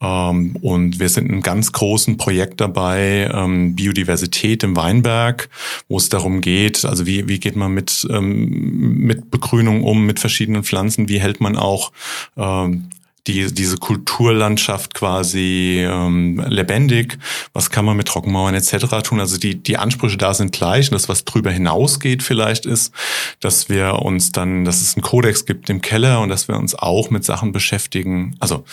und 0.00 0.98
wir 0.98 1.10
sind 1.10 1.26
in 1.26 1.32
einem 1.32 1.42
ganz 1.42 1.72
großen 1.72 2.16
Projekt 2.16 2.60
dabei, 2.60 3.30
ähm, 3.34 3.76
Biodiversität 3.76 4.62
im 4.62 4.74
Weinberg, 4.74 5.50
wo 5.88 5.98
es 5.98 6.08
darum 6.08 6.40
geht, 6.40 6.86
also 6.86 7.06
wie, 7.06 7.28
wie 7.28 7.38
geht 7.38 7.54
man 7.54 7.72
mit, 7.72 8.06
ähm, 8.10 8.96
mit 8.96 9.30
Begrünung 9.30 9.84
um, 9.84 10.06
mit 10.06 10.18
verschiedenen 10.18 10.64
Pflanzen, 10.64 11.08
wie 11.10 11.20
hält 11.20 11.42
man 11.42 11.56
auch 11.56 11.92
ähm, 12.38 12.88
die, 13.26 13.52
diese 13.52 13.76
Kulturlandschaft 13.76 14.94
quasi 14.94 15.86
ähm, 15.86 16.42
lebendig, 16.48 17.18
was 17.52 17.70
kann 17.70 17.84
man 17.84 17.96
mit 17.96 18.08
Trockenmauern 18.08 18.54
etc. 18.54 19.02
tun. 19.04 19.20
Also 19.20 19.38
die, 19.38 19.62
die 19.62 19.76
Ansprüche 19.76 20.16
da 20.16 20.34
sind 20.34 20.52
gleich. 20.52 20.90
Und 20.90 20.94
das, 20.94 21.08
was 21.08 21.24
drüber 21.24 21.50
hinausgeht 21.50 22.22
vielleicht 22.22 22.66
ist, 22.66 22.92
dass 23.40 23.68
wir 23.68 23.96
uns 23.96 24.32
dann, 24.32 24.64
dass 24.64 24.80
es 24.80 24.94
einen 24.94 25.02
Kodex 25.02 25.44
gibt 25.44 25.68
im 25.70 25.82
Keller 25.82 26.20
und 26.20 26.30
dass 26.30 26.48
wir 26.48 26.56
uns 26.56 26.74
auch 26.74 27.10
mit 27.10 27.24
Sachen 27.24 27.52
beschäftigen. 27.52 28.36
Also 28.40 28.64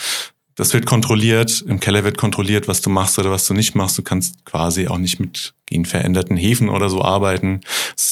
das 0.58 0.74
wird 0.74 0.86
kontrolliert, 0.86 1.64
im 1.68 1.78
Keller 1.78 2.02
wird 2.02 2.18
kontrolliert, 2.18 2.66
was 2.66 2.80
du 2.80 2.90
machst 2.90 3.16
oder 3.20 3.30
was 3.30 3.46
du 3.46 3.54
nicht 3.54 3.76
machst. 3.76 3.96
Du 3.96 4.02
kannst 4.02 4.44
quasi 4.44 4.88
auch 4.88 4.98
nicht 4.98 5.20
mit 5.20 5.54
genveränderten 5.66 6.36
Hefen 6.36 6.68
oder 6.68 6.90
so 6.90 7.00
arbeiten. 7.00 7.60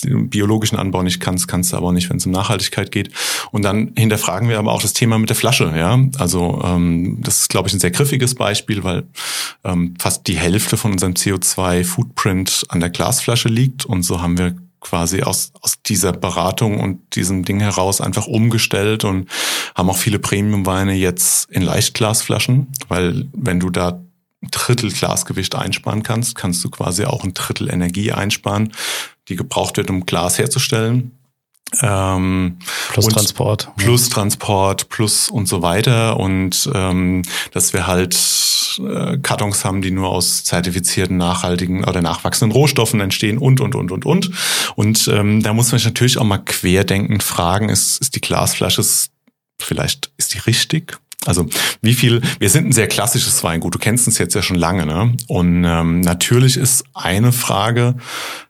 Biologischen 0.05 0.79
Anbau 0.79 1.03
nicht 1.03 1.19
kannst, 1.19 1.49
kannst 1.49 1.73
du 1.73 1.76
aber 1.76 1.88
auch 1.88 1.93
nicht, 1.93 2.09
wenn 2.09 2.19
es 2.19 2.26
um 2.26 2.31
Nachhaltigkeit 2.31 2.93
geht. 2.93 3.11
Und 3.50 3.65
dann 3.65 3.91
hinterfragen 3.97 4.49
wir 4.49 4.61
aber 4.61 4.71
auch 4.71 4.81
das 4.81 4.93
Thema 4.93 5.19
mit 5.19 5.29
der 5.29 5.37
Flasche. 5.37 5.75
Ja, 5.76 5.99
Also 6.19 6.62
ähm, 6.65 7.19
das 7.21 7.41
ist, 7.41 7.49
glaube 7.49 7.67
ich, 7.67 7.75
ein 7.75 7.81
sehr 7.81 7.91
griffiges 7.91 8.37
Beispiel, 8.37 8.85
weil 8.85 9.09
ähm, 9.65 9.95
fast 9.99 10.29
die 10.29 10.38
Hälfte 10.38 10.76
von 10.76 10.93
unserem 10.93 11.15
CO2-Footprint 11.15 12.67
an 12.69 12.79
der 12.79 12.91
Glasflasche 12.91 13.49
liegt. 13.49 13.85
Und 13.87 14.05
so 14.05 14.23
haben 14.23 14.38
wir 14.38 14.55
quasi 14.80 15.23
aus, 15.23 15.52
aus 15.61 15.83
dieser 15.85 16.12
Beratung 16.12 16.80
und 16.80 17.16
diesem 17.16 17.45
Ding 17.45 17.61
heraus 17.61 18.00
einfach 18.00 18.26
umgestellt 18.26 19.04
und 19.04 19.28
haben 19.75 19.90
auch 19.90 19.97
viele 19.97 20.18
Premiumweine 20.18 20.95
jetzt 20.95 21.50
in 21.50 21.62
Leichtglasflaschen, 21.62 22.68
weil 22.88 23.26
wenn 23.33 23.61
du 23.61 23.71
da 23.71 24.00
ein 24.42 24.50
Drittel 24.50 24.92
Glasgewicht 24.92 25.54
einsparen 25.54 26.02
kannst, 26.02 26.35
kannst 26.35 26.62
du 26.64 26.71
quasi 26.71 27.04
auch 27.04 27.25
ein 27.25 27.35
Drittel 27.35 27.71
Energie 27.71 28.12
einsparen, 28.12 28.73
die 29.28 29.37
gebraucht 29.37 29.76
wird, 29.76 29.90
um 29.90 30.06
Glas 30.06 30.38
herzustellen. 30.38 31.12
Ähm, 31.83 32.59
plus 32.92 33.09
Transport. 33.09 33.68
Plus 33.76 34.09
Transport, 34.09 34.88
plus 34.88 35.28
und 35.28 35.49
so 35.49 35.62
weiter. 35.62 36.18
Und 36.18 36.71
ähm, 36.73 37.23
dass 37.52 37.73
wir 37.73 37.87
halt 37.87 38.14
äh, 38.78 39.18
Kartons 39.18 39.64
haben, 39.64 39.83
die 39.83 39.90
nur 39.90 40.09
aus 40.09 40.45
zertifizierten, 40.45 41.16
nachhaltigen 41.16 41.85
oder 41.85 42.02
nachwachsenden 42.02 42.52
Rohstoffen 42.52 43.00
entstehen 43.00 43.38
und, 43.38 43.61
und, 43.61 43.75
und, 43.75 43.92
und, 43.92 44.06
und. 44.06 44.30
Und 44.75 45.09
ähm, 45.09 45.42
da 45.42 45.52
muss 45.52 45.73
man 45.73 45.78
sich 45.78 45.87
natürlich 45.87 46.18
auch 46.18 46.25
mal 46.25 46.38
querdenkend 46.38 47.23
fragen, 47.23 47.68
ist, 47.68 47.99
ist 47.99 48.14
die 48.14 48.21
Glasflasche, 48.21 48.85
vielleicht 49.59 50.11
ist 50.16 50.35
die 50.35 50.38
richtig? 50.38 50.99
Also 51.25 51.49
wie 51.83 51.95
viel, 51.95 52.23
wir 52.38 52.50
sind 52.50 52.68
ein 52.68 52.73
sehr 52.73 52.87
klassisches 52.87 53.42
Weingut, 53.42 53.75
du 53.75 53.78
kennst 53.78 54.06
uns 54.06 54.18
jetzt 54.18 54.35
ja 54.35 54.42
schon 54.42 54.56
lange, 54.56 54.87
ne? 54.87 55.14
Und 55.26 55.64
ähm, 55.64 56.00
natürlich 56.00 56.56
ist 56.56 56.85
eine 56.95 57.33
Frage 57.33 57.97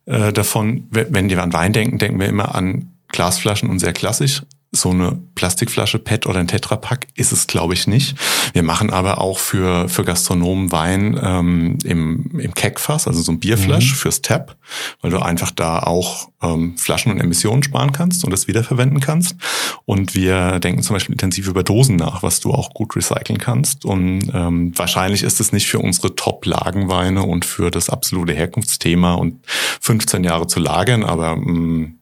äh, 0.05 0.33
davon, 0.33 0.87
wenn 0.91 1.31
wir 1.31 1.43
an 1.43 1.53
Wein 1.53 1.73
denken, 1.73 1.99
denken 1.99 2.21
wir 2.21 2.29
immer 2.29 2.55
an 2.55 2.93
Glasflaschen 3.09 3.71
und 3.71 3.79
sehr 3.79 3.93
klassisch 3.93 4.43
so 4.77 4.91
eine 4.91 5.19
Plastikflasche 5.35 5.99
PET 5.99 6.27
oder 6.27 6.41
ein 6.41 6.49
Tetrapack 6.49 7.07
ist 7.15 7.33
es, 7.33 7.47
glaube 7.47 7.75
ich, 7.75 7.87
nicht. 7.87 8.17
Wir 8.53 8.63
machen 8.63 8.91
aber 8.91 9.21
auch 9.21 9.39
für, 9.39 9.89
für 9.89 10.05
Gastronomen 10.05 10.73
Wein 10.73 11.19
ähm, 11.23 11.79
im, 11.85 12.39
im 12.39 12.55
Keckfass, 12.55 13.07
also 13.07 13.21
so 13.23 13.33
ein 13.33 13.41
Bierflasch 13.41 13.91
mhm. 13.91 13.97
fürs 13.97 14.23
Tap, 14.23 14.57
weil 15.01 15.11
du 15.11 15.19
einfach 15.19 15.51
da 15.51 15.81
auch 15.81 16.29
ähm, 16.43 16.77
Flaschen 16.77 17.13
und 17.13 17.21
Emissionen 17.21 17.63
sparen 17.63 17.93
kannst 17.93 18.25
und 18.25 18.33
es 18.33 18.49
wiederverwenden 18.49 19.01
kannst. 19.01 19.37
Und 19.85 20.15
wir 20.15 20.59
denken 20.61 20.83
zum 20.83 20.95
Beispiel 20.95 21.15
intensiv 21.15 21.49
über 21.49 21.63
Dosen 21.63 21.97
nach, 21.97 22.23
was 22.23 22.41
du 22.41 22.53
auch 22.53 22.75
gut 22.75 22.97
recyceln 22.97 23.39
kannst. 23.39 23.85
Und 23.85 24.31
ähm, 24.35 24.73
wahrscheinlich 24.77 25.23
ist 25.23 25.41
es 25.41 25.53
nicht 25.53 25.67
für 25.67 25.79
unsere 25.79 26.15
Top-Lagenweine 26.15 27.23
und 27.23 27.45
für 27.45 27.71
das 27.71 27.91
absolute 27.91 28.33
Herkunftsthema 28.33 29.15
und 29.15 29.45
15 29.81 30.25
Jahre 30.25 30.47
zu 30.47 30.61
lagern, 30.61 31.05
aber 31.05 31.33
ähm, 31.33 31.96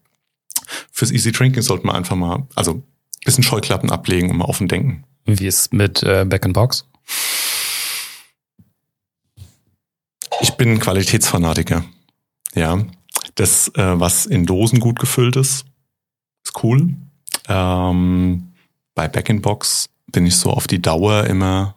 fürs 0.90 1.10
Easy 1.10 1.32
Drinking 1.32 1.62
sollte 1.62 1.86
man 1.86 1.96
einfach 1.96 2.16
mal, 2.16 2.46
also 2.54 2.74
ein 2.74 2.84
bisschen 3.24 3.44
Scheuklappen 3.44 3.90
ablegen 3.90 4.30
und 4.30 4.36
mal 4.38 4.46
offen 4.46 4.68
denken. 4.68 5.04
Wie 5.24 5.46
ist 5.46 5.72
mit 5.72 6.02
äh, 6.02 6.24
Back 6.28 6.44
in 6.44 6.52
Box? 6.52 6.86
Ich 10.40 10.52
bin 10.52 10.78
Qualitätsfanatiker. 10.78 11.84
Ja, 12.54 12.84
das, 13.34 13.68
äh, 13.74 14.00
was 14.00 14.26
in 14.26 14.46
Dosen 14.46 14.80
gut 14.80 14.98
gefüllt 14.98 15.36
ist, 15.36 15.64
ist 16.44 16.62
cool. 16.62 16.94
Ähm, 17.48 18.52
bei 18.94 19.08
Back 19.08 19.28
in 19.28 19.40
Box 19.42 19.88
bin 20.12 20.26
ich 20.26 20.36
so 20.36 20.50
auf 20.50 20.66
die 20.66 20.80
Dauer 20.80 21.24
immer 21.24 21.76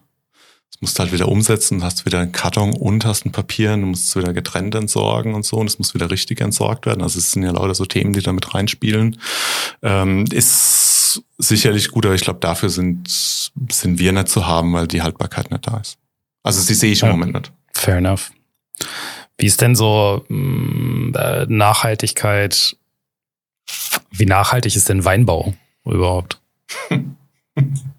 musst 0.80 0.98
halt 0.98 1.12
wieder 1.12 1.28
umsetzen, 1.28 1.82
hast 1.82 2.06
wieder 2.06 2.20
einen 2.20 2.32
Karton 2.32 2.74
und 2.74 3.04
hast 3.04 3.26
ein 3.26 3.32
Papier, 3.32 3.70
du 3.70 3.86
musst 3.86 4.08
es 4.08 4.16
wieder 4.16 4.32
getrennt 4.32 4.74
entsorgen 4.74 5.34
und 5.34 5.44
so 5.44 5.56
und 5.56 5.66
es 5.66 5.78
muss 5.78 5.94
wieder 5.94 6.10
richtig 6.10 6.40
entsorgt 6.40 6.86
werden. 6.86 7.02
Also 7.02 7.18
es 7.18 7.32
sind 7.32 7.42
ja 7.42 7.50
lauter 7.50 7.74
so 7.74 7.84
Themen, 7.84 8.12
die 8.12 8.20
da 8.20 8.32
mit 8.32 8.54
reinspielen. 8.54 9.20
Ähm, 9.82 10.24
ist 10.30 11.22
sicherlich 11.38 11.90
gut, 11.90 12.06
aber 12.06 12.14
ich 12.14 12.22
glaube, 12.22 12.40
dafür 12.40 12.68
sind, 12.68 13.08
sind 13.08 13.98
wir 13.98 14.12
nicht 14.12 14.28
zu 14.28 14.46
haben, 14.46 14.72
weil 14.72 14.86
die 14.86 15.02
Haltbarkeit 15.02 15.50
nicht 15.50 15.66
da 15.66 15.78
ist. 15.78 15.98
Also 16.42 16.60
sie 16.60 16.74
sehe 16.74 16.92
ich 16.92 17.02
im 17.02 17.08
ja, 17.08 17.12
Moment 17.12 17.34
nicht. 17.34 17.52
Fair 17.72 17.96
enough. 17.96 18.30
Wie 19.36 19.46
ist 19.46 19.60
denn 19.60 19.74
so 19.74 20.24
mm, 20.28 21.14
äh, 21.14 21.46
Nachhaltigkeit? 21.48 22.76
Wie 24.10 24.26
nachhaltig 24.26 24.74
ist 24.76 24.88
denn 24.88 25.04
Weinbau 25.04 25.54
überhaupt? 25.84 26.40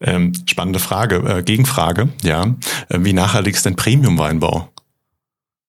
Ähm, 0.00 0.32
spannende 0.46 0.78
Frage, 0.78 1.16
äh, 1.16 1.42
Gegenfrage, 1.42 2.08
ja. 2.22 2.54
Äh, 2.88 2.98
wie 3.00 3.12
nachhaltig 3.12 3.54
ist 3.54 3.66
denn 3.66 3.76
Premium-Weinbau? 3.76 4.68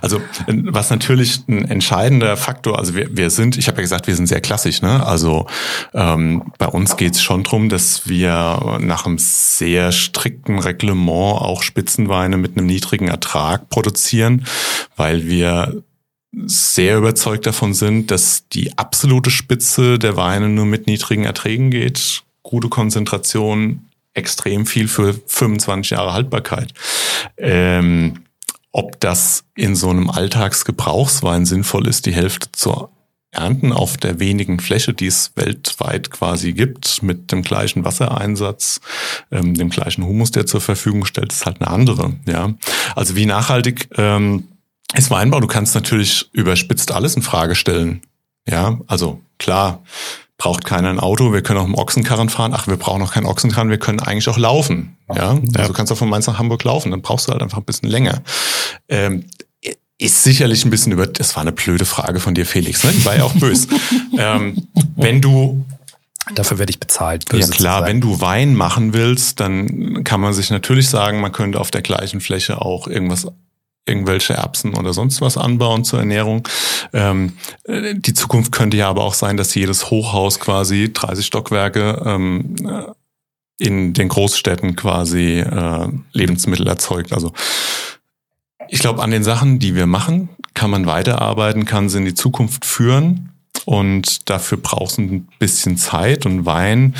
Also 0.02 0.18
äh, 0.46 0.54
was 0.66 0.90
natürlich 0.90 1.40
ein 1.48 1.64
entscheidender 1.68 2.36
Faktor, 2.36 2.78
also 2.78 2.94
wir, 2.94 3.16
wir 3.16 3.28
sind, 3.30 3.58
ich 3.58 3.66
habe 3.66 3.78
ja 3.78 3.82
gesagt, 3.82 4.06
wir 4.06 4.14
sind 4.14 4.28
sehr 4.28 4.40
klassisch, 4.40 4.82
ne? 4.82 5.04
Also 5.04 5.46
ähm, 5.94 6.52
bei 6.58 6.66
uns 6.66 6.96
geht 6.96 7.14
es 7.14 7.22
schon 7.22 7.42
drum, 7.42 7.68
dass 7.68 8.08
wir 8.08 8.78
nach 8.80 9.04
einem 9.04 9.18
sehr 9.18 9.90
strikten 9.90 10.60
Reglement 10.60 11.40
auch 11.40 11.62
Spitzenweine 11.62 12.36
mit 12.36 12.56
einem 12.56 12.66
niedrigen 12.66 13.08
Ertrag 13.08 13.68
produzieren, 13.68 14.46
weil 14.96 15.26
wir 15.26 15.82
sehr 16.46 16.98
überzeugt 16.98 17.46
davon 17.46 17.74
sind, 17.74 18.12
dass 18.12 18.46
die 18.48 18.78
absolute 18.78 19.30
Spitze 19.30 19.98
der 19.98 20.16
Weine 20.16 20.48
nur 20.48 20.66
mit 20.66 20.86
niedrigen 20.86 21.24
Erträgen 21.24 21.70
geht 21.70 22.22
gute 22.50 22.68
Konzentration, 22.68 23.88
extrem 24.12 24.66
viel 24.66 24.88
für 24.88 25.14
25 25.26 25.90
Jahre 25.90 26.12
Haltbarkeit. 26.12 26.74
Ähm, 27.36 28.24
ob 28.72 29.00
das 29.00 29.44
in 29.54 29.76
so 29.76 29.90
einem 29.90 30.10
Alltagsgebrauchswein 30.10 31.46
sinnvoll 31.46 31.86
ist, 31.86 32.06
die 32.06 32.14
Hälfte 32.14 32.50
zu 32.52 32.88
ernten 33.32 33.72
auf 33.72 33.96
der 33.96 34.18
wenigen 34.18 34.58
Fläche, 34.58 34.92
die 34.92 35.06
es 35.06 35.32
weltweit 35.36 36.10
quasi 36.10 36.52
gibt, 36.52 37.02
mit 37.04 37.30
dem 37.30 37.42
gleichen 37.42 37.84
Wassereinsatz, 37.84 38.80
ähm, 39.30 39.54
dem 39.54 39.70
gleichen 39.70 40.04
Humus, 40.04 40.32
der 40.32 40.46
zur 40.46 40.60
Verfügung 40.60 41.04
stellt, 41.04 41.32
ist 41.32 41.46
halt 41.46 41.60
eine 41.60 41.70
andere. 41.70 42.14
Ja, 42.26 42.54
also 42.96 43.14
wie 43.14 43.26
nachhaltig 43.26 43.88
ähm, 43.96 44.48
ist 44.94 45.10
Weinbau? 45.10 45.38
Du 45.38 45.46
kannst 45.46 45.76
natürlich 45.76 46.28
überspitzt 46.32 46.90
alles 46.90 47.14
in 47.14 47.22
Frage 47.22 47.54
stellen. 47.54 48.02
Ja, 48.48 48.80
also 48.88 49.20
klar, 49.38 49.84
braucht 50.40 50.64
keiner 50.64 50.88
ein 50.88 50.98
Auto, 50.98 51.34
wir 51.34 51.42
können 51.42 51.58
auch 51.58 51.66
im 51.66 51.74
Ochsenkarren 51.74 52.30
fahren. 52.30 52.52
Ach, 52.54 52.66
wir 52.66 52.78
brauchen 52.78 53.00
noch 53.00 53.12
keinen 53.12 53.26
Ochsenkarren, 53.26 53.68
wir 53.68 53.78
können 53.78 54.00
eigentlich 54.00 54.26
auch 54.30 54.38
laufen. 54.38 54.96
Ja, 55.14 55.32
also 55.32 55.42
ja. 55.54 55.66
du 55.66 55.74
kannst 55.74 55.92
auch 55.92 55.98
von 55.98 56.08
Mainz 56.08 56.26
nach 56.26 56.38
Hamburg 56.38 56.64
laufen, 56.64 56.90
dann 56.90 57.02
brauchst 57.02 57.28
du 57.28 57.32
halt 57.32 57.42
einfach 57.42 57.58
ein 57.58 57.64
bisschen 57.64 57.90
länger. 57.90 58.22
Ähm, 58.88 59.26
ist 59.98 60.22
sicherlich 60.22 60.64
ein 60.64 60.70
bisschen 60.70 60.92
über, 60.92 61.06
das 61.06 61.36
war 61.36 61.42
eine 61.42 61.52
blöde 61.52 61.84
Frage 61.84 62.20
von 62.20 62.34
dir, 62.34 62.46
Felix, 62.46 62.82
ne? 62.84 62.90
Die 62.92 63.04
war 63.04 63.18
ja 63.18 63.24
auch 63.24 63.34
böse. 63.34 63.68
ähm, 64.18 64.66
wenn 64.96 65.20
du 65.20 65.64
Dafür 66.34 66.58
werde 66.58 66.70
ich 66.70 66.78
bezahlt. 66.78 67.24
Ja 67.32 67.46
klar, 67.48 67.84
wenn 67.86 68.00
du 68.00 68.20
Wein 68.20 68.54
machen 68.54 68.92
willst, 68.92 69.40
dann 69.40 70.04
kann 70.04 70.20
man 70.20 70.32
sich 70.32 70.50
natürlich 70.50 70.88
sagen, 70.88 71.20
man 71.20 71.32
könnte 71.32 71.58
auf 71.58 71.72
der 71.72 71.82
gleichen 71.82 72.20
Fläche 72.20 72.62
auch 72.62 72.86
irgendwas 72.86 73.26
irgendwelche 73.90 74.34
Erbsen 74.34 74.74
oder 74.74 74.92
sonst 74.92 75.20
was 75.20 75.36
anbauen 75.36 75.84
zur 75.84 75.98
Ernährung. 75.98 76.48
Ähm, 76.92 77.34
äh, 77.64 77.94
die 77.94 78.14
Zukunft 78.14 78.52
könnte 78.52 78.76
ja 78.76 78.88
aber 78.88 79.04
auch 79.04 79.14
sein, 79.14 79.36
dass 79.36 79.54
jedes 79.54 79.90
Hochhaus 79.90 80.40
quasi 80.40 80.92
30 80.92 81.26
Stockwerke 81.26 82.02
ähm, 82.06 82.54
äh, 82.64 82.84
in 83.58 83.92
den 83.92 84.08
Großstädten 84.08 84.74
quasi 84.76 85.40
äh, 85.40 85.88
Lebensmittel 86.12 86.66
erzeugt. 86.66 87.12
Also 87.12 87.32
ich 88.68 88.80
glaube, 88.80 89.02
an 89.02 89.10
den 89.10 89.24
Sachen, 89.24 89.58
die 89.58 89.74
wir 89.74 89.86
machen, 89.86 90.30
kann 90.54 90.70
man 90.70 90.86
weiterarbeiten, 90.86 91.66
kann 91.66 91.88
sie 91.88 91.98
in 91.98 92.04
die 92.06 92.14
Zukunft 92.14 92.64
führen. 92.64 93.30
Und 93.66 94.30
dafür 94.30 94.58
braucht 94.58 94.92
es 94.92 94.98
ein 94.98 95.28
bisschen 95.38 95.76
Zeit 95.76 96.24
und 96.24 96.46
Wein 96.46 96.94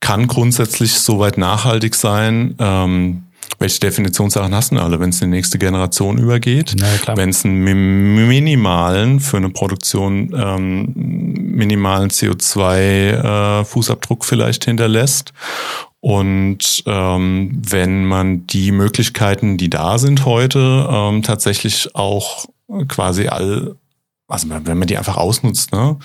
kann 0.00 0.26
grundsätzlich 0.26 0.94
soweit 0.94 1.38
nachhaltig 1.38 1.94
sein. 1.94 2.54
Ähm, 2.58 3.24
welche 3.58 3.80
Definitionssachen 3.80 4.54
hast 4.54 4.72
du 4.72 4.78
alle, 4.78 5.00
wenn 5.00 5.10
es 5.10 5.20
in 5.20 5.30
die 5.30 5.36
nächste 5.36 5.58
Generation 5.58 6.18
übergeht? 6.18 6.80
Wenn 7.16 7.30
es 7.30 7.44
einen 7.44 8.28
minimalen, 8.28 9.20
für 9.20 9.38
eine 9.38 9.50
Produktion 9.50 10.32
ähm, 10.36 10.92
minimalen 10.94 12.10
CO2-Fußabdruck 12.10 14.22
äh, 14.22 14.26
vielleicht 14.26 14.64
hinterlässt. 14.64 15.32
Und 16.00 16.84
ähm, 16.86 17.60
wenn 17.68 18.04
man 18.04 18.46
die 18.46 18.70
Möglichkeiten, 18.70 19.56
die 19.56 19.68
da 19.68 19.98
sind 19.98 20.24
heute, 20.24 20.88
ähm, 20.88 21.24
tatsächlich 21.24 21.96
auch 21.96 22.46
quasi 22.86 23.26
all, 23.26 23.74
also 24.28 24.48
wenn 24.48 24.78
man 24.78 24.86
die 24.86 24.96
einfach 24.96 25.16
ausnutzt, 25.16 25.72
ne, 25.72 25.98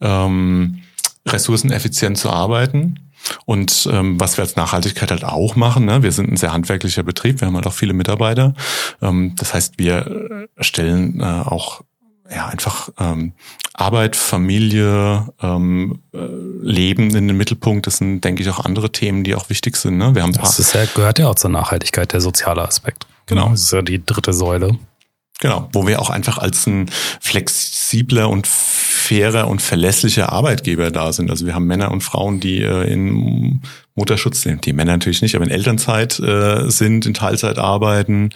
ähm, 0.00 0.80
ressourceneffizient 1.26 2.18
zu 2.18 2.30
arbeiten, 2.30 2.98
und 3.44 3.88
ähm, 3.90 4.20
was 4.20 4.36
wir 4.36 4.44
als 4.44 4.56
Nachhaltigkeit 4.56 5.10
halt 5.10 5.24
auch 5.24 5.56
machen, 5.56 5.84
ne, 5.84 6.02
wir 6.02 6.12
sind 6.12 6.30
ein 6.30 6.36
sehr 6.36 6.52
handwerklicher 6.52 7.02
Betrieb, 7.02 7.40
wir 7.40 7.48
haben 7.48 7.54
halt 7.54 7.66
auch 7.66 7.72
viele 7.72 7.92
Mitarbeiter. 7.92 8.54
Ähm, 9.02 9.34
das 9.36 9.54
heißt, 9.54 9.78
wir 9.78 10.46
stellen 10.60 11.20
äh, 11.20 11.24
auch 11.24 11.82
ja 12.30 12.46
einfach 12.46 12.88
ähm, 12.98 13.32
Arbeit, 13.74 14.16
Familie, 14.16 15.28
ähm, 15.42 16.00
äh, 16.14 16.18
Leben 16.62 17.14
in 17.14 17.28
den 17.28 17.36
Mittelpunkt. 17.36 17.86
Das 17.86 17.98
sind, 17.98 18.22
denke 18.22 18.42
ich, 18.42 18.48
auch 18.48 18.64
andere 18.64 18.90
Themen, 18.90 19.24
die 19.24 19.34
auch 19.34 19.50
wichtig 19.50 19.76
sind. 19.76 19.98
Ne? 19.98 20.14
Wir 20.14 20.22
haben 20.22 20.32
das 20.32 20.58
ist 20.58 20.74
ja, 20.74 20.84
gehört 20.86 21.18
ja 21.18 21.28
auch 21.28 21.34
zur 21.34 21.50
Nachhaltigkeit, 21.50 22.12
der 22.12 22.20
soziale 22.20 22.62
Aspekt. 22.62 23.06
Genau. 23.26 23.50
Das 23.50 23.62
ist 23.62 23.72
ja 23.72 23.82
die 23.82 24.04
dritte 24.04 24.32
Säule. 24.32 24.78
Genau, 25.38 25.68
wo 25.72 25.86
wir 25.86 26.00
auch 26.00 26.08
einfach 26.08 26.38
als 26.38 26.66
ein 26.66 26.90
flexibler 27.20 28.30
und 28.30 28.46
fairer 28.46 29.48
und 29.48 29.60
verlässlicher 29.60 30.32
Arbeitgeber 30.32 30.90
da 30.90 31.12
sind. 31.12 31.30
Also 31.30 31.44
wir 31.44 31.54
haben 31.54 31.66
Männer 31.66 31.90
und 31.90 32.00
Frauen, 32.00 32.40
die 32.40 32.62
äh, 32.62 32.90
in 32.90 33.60
Mutterschutz, 33.94 34.42
die 34.42 34.72
Männer 34.72 34.92
natürlich 34.92 35.20
nicht, 35.20 35.34
aber 35.34 35.44
in 35.44 35.50
Elternzeit 35.50 36.18
äh, 36.20 36.70
sind, 36.70 37.04
in 37.04 37.12
Teilzeit 37.12 37.58
arbeiten, 37.58 38.30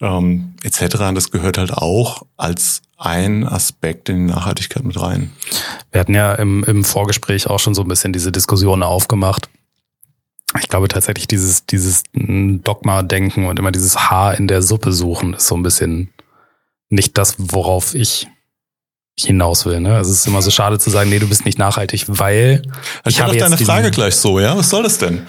ähm, 0.00 0.54
etc. 0.62 0.96
Und 1.08 1.14
das 1.14 1.30
gehört 1.30 1.58
halt 1.58 1.72
auch 1.74 2.22
als 2.38 2.80
ein 2.96 3.46
Aspekt 3.46 4.08
in 4.08 4.26
die 4.26 4.32
Nachhaltigkeit 4.32 4.84
mit 4.84 4.98
rein. 4.98 5.32
Wir 5.92 6.00
hatten 6.00 6.14
ja 6.14 6.34
im, 6.34 6.64
im 6.64 6.84
Vorgespräch 6.84 7.48
auch 7.48 7.60
schon 7.60 7.74
so 7.74 7.82
ein 7.82 7.88
bisschen 7.88 8.14
diese 8.14 8.32
Diskussion 8.32 8.82
aufgemacht. 8.82 9.48
Ich 10.58 10.68
glaube 10.68 10.88
tatsächlich, 10.88 11.28
dieses, 11.28 11.66
dieses 11.66 12.02
Dogma-Denken 12.12 13.46
und 13.46 13.58
immer 13.58 13.72
dieses 13.72 14.10
Haar 14.10 14.36
in 14.36 14.48
der 14.48 14.62
Suppe 14.62 14.92
suchen 14.92 15.34
ist 15.34 15.46
so 15.46 15.56
ein 15.56 15.62
bisschen 15.62 16.10
nicht 16.90 17.16
das, 17.16 17.36
worauf 17.38 17.94
ich 17.94 18.26
hinaus 19.18 19.66
will. 19.66 19.80
Ne? 19.80 19.94
Also 19.94 20.12
es 20.12 20.20
ist 20.20 20.26
immer 20.26 20.42
so 20.42 20.50
schade 20.50 20.78
zu 20.78 20.90
sagen, 20.90 21.10
nee, 21.10 21.18
du 21.18 21.28
bist 21.28 21.44
nicht 21.44 21.58
nachhaltig, 21.58 22.04
weil 22.08 22.62
ich, 23.04 23.14
ich 23.14 23.20
habe 23.20 23.34
jetzt 23.34 23.42
deine 23.42 23.58
Frage 23.58 23.90
gleich 23.90 24.16
so, 24.16 24.40
ja? 24.40 24.56
Was 24.56 24.70
soll 24.70 24.82
das 24.82 24.98
denn? 24.98 25.26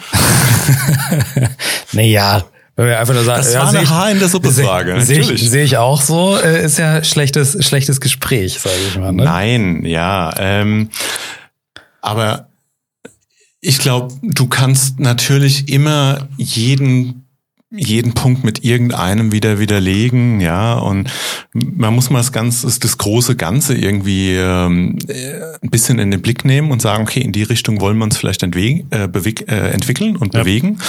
naja, 1.91 2.43
wenn 2.75 2.87
wir 2.87 2.99
einfach 2.99 3.13
nur 3.13 3.23
sagen, 3.23 3.43
das 3.43 3.53
ja, 3.53 3.61
war 3.61 3.69
eine 3.69 3.89
Haar 3.89 4.11
in 4.11 4.19
der 4.19 4.29
Suppe 4.29 4.51
Frage. 4.51 5.01
Sehe 5.01 5.19
ich, 5.19 5.49
seh 5.49 5.63
ich 5.63 5.77
auch 5.77 6.01
so. 6.01 6.37
Äh, 6.37 6.65
ist 6.65 6.77
ja 6.77 7.03
schlechtes 7.03 7.63
schlechtes 7.65 7.99
Gespräch, 7.99 8.59
sage 8.59 8.75
ich 8.87 8.97
mal. 8.97 9.11
Ne? 9.11 9.23
Nein, 9.25 9.85
ja. 9.85 10.33
Ähm, 10.37 10.89
aber 12.01 12.47
ich 13.59 13.77
glaube, 13.77 14.13
du 14.23 14.47
kannst 14.47 14.99
natürlich 14.99 15.69
immer 15.69 16.27
jeden 16.37 17.20
jeden 17.71 18.13
Punkt 18.13 18.43
mit 18.43 18.65
irgendeinem 18.65 19.31
wieder 19.31 19.57
widerlegen, 19.57 20.41
ja, 20.41 20.73
und 20.73 21.09
man 21.53 21.95
muss 21.95 22.09
mal 22.09 22.19
das 22.19 22.33
Ganze, 22.33 22.67
das 22.67 22.97
große 22.97 23.37
Ganze 23.37 23.75
irgendwie 23.75 24.35
ähm, 24.35 24.97
äh, 25.07 25.41
ein 25.61 25.69
bisschen 25.69 25.97
in 25.97 26.11
den 26.11 26.21
Blick 26.21 26.43
nehmen 26.43 26.71
und 26.71 26.81
sagen, 26.81 27.03
okay, 27.03 27.21
in 27.21 27.31
die 27.31 27.43
Richtung 27.43 27.79
wollen 27.79 27.97
wir 27.97 28.03
uns 28.03 28.17
vielleicht 28.17 28.43
entwegen, 28.43 28.87
äh, 28.89 29.07
beweg, 29.07 29.49
äh, 29.49 29.69
entwickeln 29.69 30.17
und 30.17 30.33
ja. 30.33 30.41
bewegen. 30.41 30.79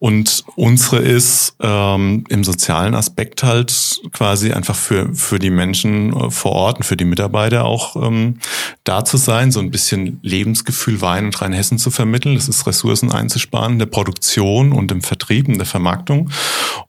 Und 0.00 0.44
unsere 0.56 0.98
ist 0.98 1.54
ähm, 1.60 2.24
im 2.28 2.42
sozialen 2.42 2.96
Aspekt 2.96 3.44
halt 3.44 4.00
quasi 4.12 4.52
einfach 4.52 4.74
für 4.74 5.14
für 5.14 5.38
die 5.38 5.50
Menschen 5.50 6.12
äh, 6.12 6.30
vor 6.30 6.52
Ort 6.52 6.78
und 6.78 6.82
für 6.82 6.96
die 6.96 7.04
Mitarbeiter 7.04 7.64
auch 7.64 7.94
ähm, 7.94 8.38
da 8.82 9.04
zu 9.04 9.16
sein, 9.16 9.52
so 9.52 9.60
ein 9.60 9.70
bisschen 9.70 10.18
Lebensgefühl 10.22 11.00
Wein 11.00 11.26
und 11.26 11.40
Rheinhessen 11.40 11.78
zu 11.78 11.92
vermitteln. 11.92 12.34
Das 12.34 12.48
ist 12.48 12.66
Ressourcen 12.66 13.12
einzusparen 13.12 13.74
in 13.74 13.78
der 13.78 13.86
Produktion 13.86 14.72
und 14.72 14.90
im 14.90 15.02
Vertrieb, 15.02 15.48
in 15.48 15.58
der 15.58 15.66
Vermarktung. 15.66 16.30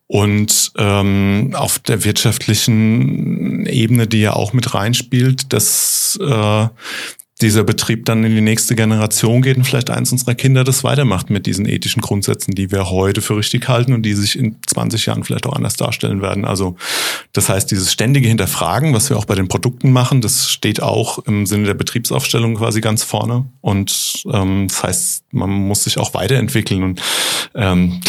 Und 0.07 0.71
ähm, 0.77 1.53
auf 1.55 1.79
der 1.79 2.03
wirtschaftlichen 2.03 3.65
Ebene, 3.65 4.07
die 4.07 4.21
ja 4.21 4.33
auch 4.33 4.53
mit 4.53 4.73
reinspielt, 4.73 5.51
dass 5.53 6.19
äh, 6.21 6.67
dieser 7.43 7.63
Betrieb 7.63 8.05
dann 8.05 8.23
in 8.23 8.33
die 8.33 8.41
nächste 8.41 8.75
Generation 8.75 9.41
geht 9.41 9.57
und 9.57 9.65
vielleicht 9.65 9.89
eins 9.89 10.11
unserer 10.11 10.33
Kinder 10.35 10.63
das 10.63 10.83
weitermacht 10.83 11.29
mit 11.29 11.45
diesen 11.45 11.67
ethischen 11.67 12.01
Grundsätzen, 12.01 12.55
die 12.55 12.71
wir 12.71 12.89
heute 12.89 13.21
für 13.21 13.35
richtig 13.35 13.67
halten 13.67 13.93
und 13.93 14.03
die 14.03 14.13
sich 14.13 14.37
in 14.37 14.57
20 14.65 15.05
Jahren 15.05 15.23
vielleicht 15.23 15.45
auch 15.45 15.53
anders 15.53 15.75
darstellen 15.75 16.21
werden. 16.21 16.45
Also 16.45 16.77
das 17.33 17.49
heißt, 17.49 17.69
dieses 17.69 17.91
ständige 17.91 18.27
Hinterfragen, 18.27 18.93
was 18.93 19.09
wir 19.09 19.17
auch 19.17 19.25
bei 19.25 19.35
den 19.35 19.49
Produkten 19.49 19.91
machen, 19.91 20.21
das 20.21 20.49
steht 20.49 20.81
auch 20.81 21.19
im 21.25 21.45
Sinne 21.45 21.65
der 21.65 21.73
Betriebsaufstellung 21.73 22.55
quasi 22.55 22.81
ganz 22.81 23.03
vorne. 23.03 23.45
Und 23.61 24.23
ähm, 24.31 24.67
das 24.69 24.83
heißt, 24.83 25.23
man 25.31 25.49
muss 25.49 25.83
sich 25.83 25.97
auch 25.97 26.13
weiterentwickeln 26.13 26.83
und 26.83 27.01
ähm, 27.55 27.99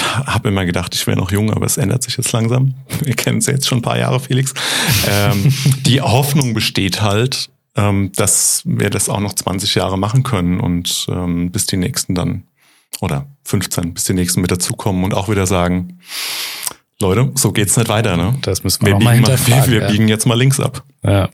ich 0.00 0.26
habe 0.26 0.48
immer 0.48 0.64
gedacht, 0.64 0.94
ich 0.94 1.06
wäre 1.06 1.16
noch 1.16 1.30
jung, 1.30 1.52
aber 1.52 1.66
es 1.66 1.76
ändert 1.76 2.02
sich 2.02 2.16
jetzt 2.16 2.32
langsam. 2.32 2.74
Wir 3.02 3.14
kennen 3.14 3.38
es 3.38 3.46
ja 3.46 3.52
jetzt 3.52 3.66
schon 3.66 3.78
ein 3.78 3.82
paar 3.82 3.98
Jahre, 3.98 4.20
Felix. 4.20 4.54
Ähm, 5.08 5.52
die 5.86 6.00
Hoffnung 6.00 6.54
besteht 6.54 7.02
halt, 7.02 7.50
ähm, 7.76 8.12
dass 8.16 8.62
wir 8.64 8.90
das 8.90 9.08
auch 9.08 9.20
noch 9.20 9.34
20 9.34 9.74
Jahre 9.76 9.98
machen 9.98 10.24
können 10.24 10.58
und 10.58 11.06
ähm, 11.08 11.52
bis 11.52 11.66
die 11.66 11.76
nächsten 11.76 12.14
dann, 12.14 12.42
oder 13.00 13.26
15, 13.44 13.94
bis 13.94 14.04
die 14.04 14.14
nächsten 14.14 14.40
mit 14.40 14.50
dazukommen 14.50 15.04
und 15.04 15.14
auch 15.14 15.28
wieder 15.28 15.46
sagen, 15.46 16.00
Leute, 17.00 17.30
so 17.36 17.52
geht's 17.52 17.76
nicht 17.76 17.88
weiter. 17.88 18.16
Ne? 18.16 18.36
Das 18.42 18.64
müssen 18.64 18.84
wir, 18.84 18.94
wir, 18.94 18.98
biegen, 18.98 19.20
mal, 19.22 19.38
wir, 19.46 19.66
wir 19.70 19.80
ja. 19.82 19.88
biegen 19.88 20.08
jetzt 20.08 20.26
mal 20.26 20.36
links 20.36 20.58
ab. 20.58 20.82
Ja. 21.04 21.28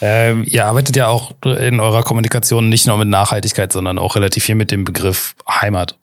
Ähm, 0.00 0.44
ihr 0.46 0.66
arbeitet 0.66 0.94
ja 0.96 1.08
auch 1.08 1.32
in 1.44 1.80
eurer 1.80 2.02
Kommunikation 2.02 2.68
nicht 2.68 2.86
nur 2.86 2.98
mit 2.98 3.08
Nachhaltigkeit, 3.08 3.72
sondern 3.72 3.98
auch 3.98 4.14
relativ 4.14 4.44
viel 4.44 4.54
mit 4.54 4.70
dem 4.70 4.84
Begriff 4.84 5.34
Heimat. 5.48 5.96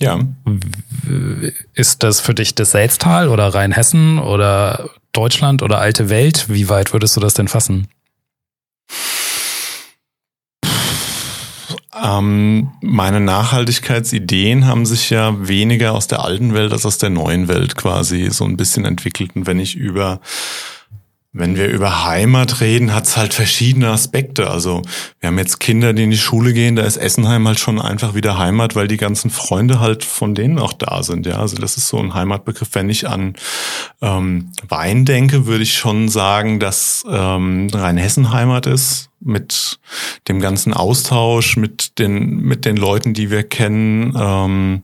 Ja. 0.00 0.20
Ist 1.74 2.02
das 2.02 2.20
für 2.20 2.34
dich 2.34 2.54
das 2.54 2.72
Selztal 2.72 3.28
oder 3.28 3.48
Rheinhessen 3.48 4.18
oder 4.18 4.90
Deutschland 5.12 5.62
oder 5.62 5.78
alte 5.78 6.10
Welt? 6.10 6.46
Wie 6.48 6.68
weit 6.68 6.92
würdest 6.92 7.16
du 7.16 7.20
das 7.20 7.34
denn 7.34 7.48
fassen? 7.48 7.88
Ähm, 12.02 12.72
meine 12.82 13.20
Nachhaltigkeitsideen 13.20 14.66
haben 14.66 14.84
sich 14.84 15.08
ja 15.08 15.48
weniger 15.48 15.92
aus 15.92 16.06
der 16.06 16.22
alten 16.22 16.52
Welt 16.52 16.72
als 16.72 16.84
aus 16.84 16.98
der 16.98 17.08
neuen 17.10 17.48
Welt 17.48 17.74
quasi 17.76 18.28
so 18.30 18.44
ein 18.44 18.58
bisschen 18.58 18.84
entwickelt. 18.84 19.34
Und 19.34 19.46
wenn 19.46 19.58
ich 19.58 19.76
über 19.76 20.20
wenn 21.36 21.54
wir 21.54 21.68
über 21.68 22.04
Heimat 22.04 22.60
reden, 22.60 22.94
hat 22.94 23.04
es 23.04 23.16
halt 23.16 23.34
verschiedene 23.34 23.88
Aspekte. 23.88 24.50
Also 24.50 24.82
wir 25.20 25.28
haben 25.28 25.38
jetzt 25.38 25.60
Kinder, 25.60 25.92
die 25.92 26.04
in 26.04 26.10
die 26.10 26.16
Schule 26.16 26.54
gehen, 26.54 26.76
da 26.76 26.82
ist 26.82 26.96
Essenheim 26.96 27.46
halt 27.46 27.60
schon 27.60 27.80
einfach 27.80 28.14
wieder 28.14 28.38
Heimat, 28.38 28.74
weil 28.74 28.88
die 28.88 28.96
ganzen 28.96 29.30
Freunde 29.30 29.78
halt 29.78 30.02
von 30.02 30.34
denen 30.34 30.58
auch 30.58 30.72
da 30.72 31.02
sind. 31.02 31.26
Ja, 31.26 31.38
also 31.38 31.56
das 31.56 31.76
ist 31.76 31.88
so 31.88 31.98
ein 31.98 32.14
Heimatbegriff. 32.14 32.70
Wenn 32.72 32.88
ich 32.88 33.06
an 33.08 33.34
ähm, 34.00 34.52
Wein 34.66 35.04
denke, 35.04 35.46
würde 35.46 35.62
ich 35.62 35.74
schon 35.74 36.08
sagen, 36.08 36.58
dass 36.58 37.04
ähm, 37.08 37.68
Rheinhessen 37.72 38.32
Heimat 38.32 38.66
ist 38.66 39.10
mit 39.20 39.78
dem 40.28 40.40
ganzen 40.40 40.74
Austausch, 40.74 41.56
mit 41.56 41.98
den, 41.98 42.36
mit 42.40 42.64
den 42.64 42.76
Leuten, 42.76 43.14
die 43.14 43.30
wir 43.30 43.42
kennen. 43.42 44.14
Ähm, 44.16 44.82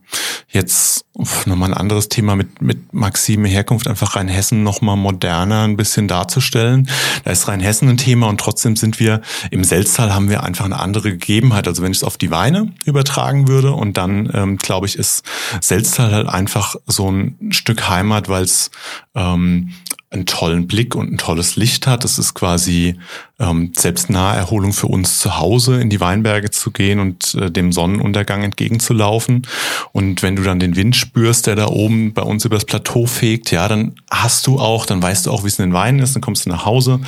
jetzt 0.49 1.05
nochmal 1.47 1.71
ein 1.71 1.77
anderes 1.77 2.09
Thema 2.09 2.37
mit, 2.37 2.63
mit 2.63 2.93
Maxime 2.93 3.49
Herkunft, 3.49 3.87
einfach 3.87 4.17
Rheinhessen 4.17 4.63
nochmal 4.63 4.97
moderner 4.97 5.65
ein 5.65 5.77
bisschen 5.77 6.09
darzustellen. 6.09 6.89
Da 7.25 7.31
ist 7.31 7.49
Rheinhessen 7.49 7.89
ein 7.89 7.97
Thema 7.97 8.29
und 8.29 8.41
trotzdem 8.41 8.77
sind 8.77 8.99
wir 8.99 9.21
im 9.51 9.65
Selztal 9.65 10.15
haben 10.15 10.31
wir 10.31 10.43
einfach 10.43 10.65
eine 10.65 10.81
andere 10.81 11.11
Gegebenheit. 11.11 11.69
Also 11.69 11.83
wenn 11.83 11.93
ich 11.93 11.99
es 11.99 12.05
auf 12.05 12.17
die 12.17 12.31
Weine 12.31 12.73
übertragen 12.85 13.49
würde 13.49 13.73
und 13.73 13.97
dann, 13.97 14.31
ähm, 14.35 14.57
glaube 14.57 14.87
ich, 14.87 14.97
ist 14.97 15.25
Selztal 15.61 16.13
halt 16.13 16.29
einfach 16.29 16.77
so 16.87 17.11
ein 17.11 17.37
Stück 17.51 17.89
Heimat, 17.89 18.29
weil 18.29 18.45
es 18.45 18.71
ähm, 19.15 19.73
einen 20.13 20.27
tollen 20.27 20.67
Blick 20.67 20.95
und 20.95 21.13
ein 21.13 21.19
tolles 21.19 21.57
Licht 21.57 21.87
hat. 21.87 22.05
Es 22.05 22.19
ist 22.19 22.35
quasi 22.35 22.97
ähm, 23.39 23.73
Selbstnaherholung 23.75 24.73
für 24.73 24.87
uns 24.87 25.19
zu 25.19 25.39
Hause, 25.39 25.81
in 25.81 25.91
die 25.91 26.01
Weinberge 26.01 26.51
zu 26.51 26.71
gehen 26.71 27.01
und 27.01 27.35
äh, 27.35 27.51
dem 27.51 27.73
Sonnenuntergang 27.73 28.43
entgegenzulaufen. 28.43 29.47
Und 29.93 30.23
wenn 30.23 30.37
du 30.37 30.43
dann 30.43 30.61
den 30.61 30.77
Wind 30.77 30.97
spürst, 30.97 31.47
der 31.47 31.57
da 31.57 31.69
oben 31.69 32.13
bei 32.13 32.23
uns 32.23 32.45
übers 32.45 32.65
Plateau 32.65 33.07
fegt, 33.07 33.51
ja, 33.51 33.69
dann 33.69 33.95
hast 34.11 34.47
du 34.47 34.59
auch, 34.59 34.87
dann 34.87 35.03
weißt 35.03 35.27
du 35.27 35.31
auch, 35.31 35.45
wie 35.45 35.49
es 35.49 35.59
in 35.59 35.71
den 35.71 35.75
Weinen 35.75 35.99
ist, 35.99 36.15
dann 36.15 36.23
kommst 36.23 36.47
du 36.47 36.51
nach 36.51 36.67
Hause. 36.67 37.01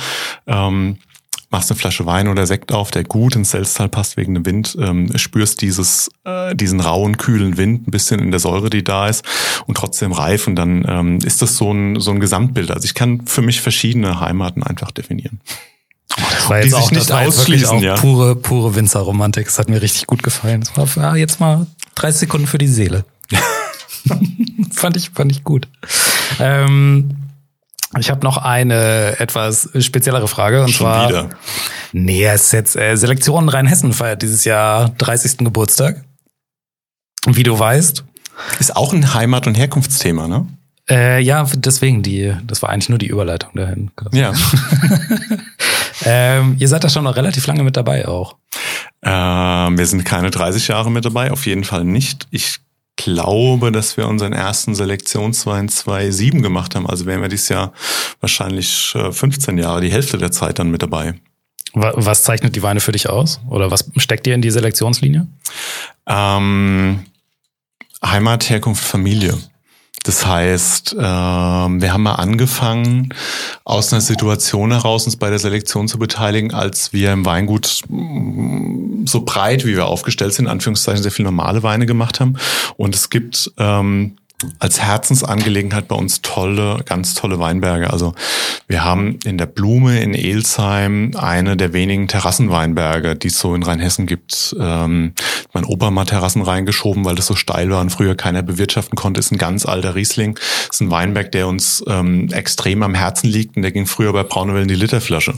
Ähm, 0.47 0.97
machst 1.55 1.71
eine 1.71 1.79
Flasche 1.79 2.05
Wein 2.05 2.27
oder 2.27 2.45
Sekt 2.45 2.73
auf, 2.73 2.91
der 2.91 3.05
gut 3.05 3.37
ins 3.37 3.51
Selztal 3.51 3.87
passt 3.87 4.17
wegen 4.17 4.33
dem 4.33 4.45
Wind, 4.45 4.77
ähm, 4.77 5.17
spürst 5.17 5.61
dieses, 5.61 6.09
äh, 6.25 6.53
diesen 6.53 6.81
rauen, 6.81 7.15
kühlen 7.15 7.55
Wind 7.55 7.87
ein 7.87 7.91
bisschen 7.91 8.19
in 8.19 8.31
der 8.31 8.41
Säure, 8.41 8.69
die 8.69 8.83
da 8.83 9.07
ist 9.07 9.23
und 9.65 9.77
trotzdem 9.77 10.11
reif 10.11 10.47
und 10.47 10.57
dann 10.57 10.85
ähm, 10.85 11.19
ist 11.19 11.41
das 11.41 11.55
so 11.55 11.71
ein, 11.71 12.01
so 12.01 12.11
ein 12.11 12.19
Gesamtbild. 12.19 12.71
Also 12.71 12.83
ich 12.83 12.93
kann 12.93 13.25
für 13.25 13.41
mich 13.41 13.61
verschiedene 13.61 14.19
Heimaten 14.19 14.63
einfach 14.63 14.91
definieren. 14.91 15.39
Das 16.09 16.49
war 16.49 16.57
jetzt 16.57 16.67
die 16.67 16.73
auch, 16.73 16.81
sich 16.81 16.91
nicht 16.91 17.09
das 17.09 17.09
war 17.09 17.25
ausschließen, 17.25 17.77
auch 17.77 17.81
ja. 17.81 17.95
pure, 17.95 18.35
pure 18.35 18.75
Winzerromantik. 18.75 19.45
Das 19.45 19.57
hat 19.57 19.69
mir 19.69 19.81
richtig 19.81 20.07
gut 20.07 20.23
gefallen. 20.23 20.61
Das 20.61 20.97
war 20.97 21.03
ja, 21.03 21.15
jetzt 21.15 21.39
mal 21.39 21.67
30 21.95 22.19
Sekunden 22.19 22.47
für 22.47 22.57
die 22.57 22.67
Seele. 22.67 23.05
fand 24.73 24.97
ich, 24.97 25.11
fand 25.11 25.31
ich 25.31 25.45
gut. 25.45 25.69
Ähm, 26.39 27.24
ich 27.99 28.09
habe 28.09 28.23
noch 28.23 28.37
eine 28.37 29.19
etwas 29.19 29.69
speziellere 29.79 30.27
Frage 30.27 30.63
und 30.63 30.71
Schon 30.71 30.85
zwar. 30.87 31.09
wieder. 31.09 31.29
Nee, 31.93 32.25
es 32.25 32.43
ist 32.47 32.51
jetzt 32.53 32.75
äh, 32.75 32.95
Selektion 32.95 33.49
Rheinhessen 33.49 33.93
feiert 33.93 34.21
dieses 34.21 34.43
Jahr 34.45 34.89
30. 34.97 35.37
Geburtstag. 35.39 36.03
Und 37.25 37.37
wie 37.37 37.43
du 37.43 37.57
weißt, 37.57 38.03
Ist 38.59 38.75
auch 38.75 38.93
ein 38.93 39.13
Heimat- 39.13 39.47
und 39.47 39.55
Herkunftsthema, 39.57 40.27
ne? 40.27 40.47
äh, 40.89 41.19
ja, 41.19 41.47
deswegen 41.55 42.03
die, 42.03 42.35
das 42.45 42.61
war 42.61 42.69
eigentlich 42.69 42.89
nur 42.89 42.99
die 42.99 43.07
Überleitung 43.07 43.51
dahin. 43.55 43.91
Ja. 44.11 44.33
Ähm, 46.03 46.57
ihr 46.59 46.67
seid 46.67 46.83
da 46.83 46.89
schon 46.89 47.05
noch 47.05 47.15
relativ 47.15 47.47
lange 47.47 47.63
mit 47.63 47.77
dabei 47.77 48.07
auch. 48.07 48.35
Ähm, 49.01 49.77
wir 49.77 49.87
sind 49.87 50.03
keine 50.03 50.29
30 50.29 50.67
Jahre 50.67 50.91
mit 50.91 51.05
dabei, 51.05 51.31
auf 51.31 51.45
jeden 51.45 51.63
Fall 51.63 51.83
nicht. 51.85 52.27
Ich 52.31 52.59
glaube, 52.95 53.71
dass 53.71 53.97
wir 53.97 54.07
unseren 54.07 54.33
ersten 54.33 54.75
Selektionswein 54.75 55.69
2007 55.69 56.41
gemacht 56.41 56.75
haben. 56.75 56.87
Also 56.87 57.05
wären 57.05 57.21
wir 57.21 57.29
dieses 57.29 57.49
Jahr 57.49 57.73
wahrscheinlich 58.21 58.93
äh, 58.95 59.11
15 59.11 59.57
Jahre, 59.57 59.81
die 59.81 59.91
Hälfte 59.91 60.17
der 60.17 60.31
Zeit 60.31 60.59
dann 60.59 60.71
mit 60.71 60.81
dabei. 60.81 61.15
Wa- 61.73 61.93
Was 61.95 62.23
zeichnet 62.23 62.55
die 62.55 62.63
Weine 62.63 62.79
für 62.79 62.91
dich 62.93 63.09
aus? 63.09 63.41
Oder 63.49 63.69
was 63.71 63.89
steckt 63.97 64.25
dir 64.25 64.33
in 64.33 64.41
die 64.41 64.51
Selektionslinie? 64.51 65.27
Ähm, 66.07 67.05
Heimat, 68.05 68.49
Herkunft, 68.49 68.83
Familie. 68.83 69.37
Das 70.05 70.23
heißt, 70.23 70.95
ähm, 70.99 71.81
wir 71.81 71.91
haben 71.91 72.03
mal 72.03 72.13
angefangen, 72.13 73.09
aus 73.63 73.91
einer 73.91 74.01
Situation 74.01 74.71
heraus 74.71 75.05
uns 75.05 75.15
bei 75.15 75.31
der 75.31 75.39
Selektion 75.39 75.87
zu 75.87 75.97
beteiligen, 75.97 76.53
als 76.53 76.93
wir 76.93 77.11
im 77.11 77.25
Weingut 77.25 77.81
mm, 77.89 79.07
so 79.07 79.21
breit, 79.25 79.65
wie 79.65 79.75
wir 79.75 79.87
aufgestellt 79.87 80.35
sind, 80.35 80.45
in 80.45 80.51
Anführungszeichen 80.51 81.01
sehr 81.01 81.11
viel 81.11 81.25
normale 81.25 81.63
Weine 81.63 81.87
gemacht 81.87 82.19
haben. 82.19 82.37
Und 82.77 82.93
es 82.93 83.09
gibt 83.09 83.51
ähm, 83.57 84.17
als 84.59 84.81
Herzensangelegenheit 84.81 85.87
bei 85.87 85.95
uns 85.95 86.21
tolle, 86.21 86.81
ganz 86.85 87.13
tolle 87.13 87.39
Weinberge. 87.39 87.91
Also 87.91 88.13
wir 88.67 88.83
haben 88.83 89.19
in 89.25 89.37
der 89.37 89.45
Blume 89.45 90.01
in 90.01 90.13
Elsheim 90.13 91.11
eine 91.15 91.55
der 91.55 91.73
wenigen 91.73 92.07
Terrassenweinberge, 92.07 93.15
die 93.15 93.27
es 93.27 93.39
so 93.39 93.55
in 93.55 93.63
Rheinhessen 93.63 94.07
gibt. 94.07 94.55
Ähm, 94.59 95.13
mein 95.53 95.65
Opa 95.65 95.91
mal 95.91 96.05
Terrassen 96.05 96.41
reingeschoben, 96.41 97.05
weil 97.05 97.15
das 97.15 97.27
so 97.27 97.35
steil 97.35 97.69
war 97.69 97.81
und 97.81 97.91
früher 97.91 98.15
keiner 98.15 98.43
bewirtschaften 98.43 98.97
konnte. 98.97 99.19
Ist 99.19 99.31
ein 99.31 99.37
ganz 99.37 99.65
alter 99.65 99.95
Riesling. 99.95 100.37
Ist 100.69 100.81
ein 100.81 100.91
Weinberg, 100.91 101.31
der 101.31 101.47
uns 101.47 101.83
ähm, 101.87 102.29
extrem 102.31 102.83
am 102.83 102.93
Herzen 102.93 103.29
liegt 103.29 103.55
und 103.55 103.61
der 103.61 103.71
ging 103.71 103.85
früher 103.85 104.11
bei 104.13 104.23
Braunewell 104.23 104.63
in 104.63 104.67
die 104.67 104.75
Literflasche. 104.75 105.33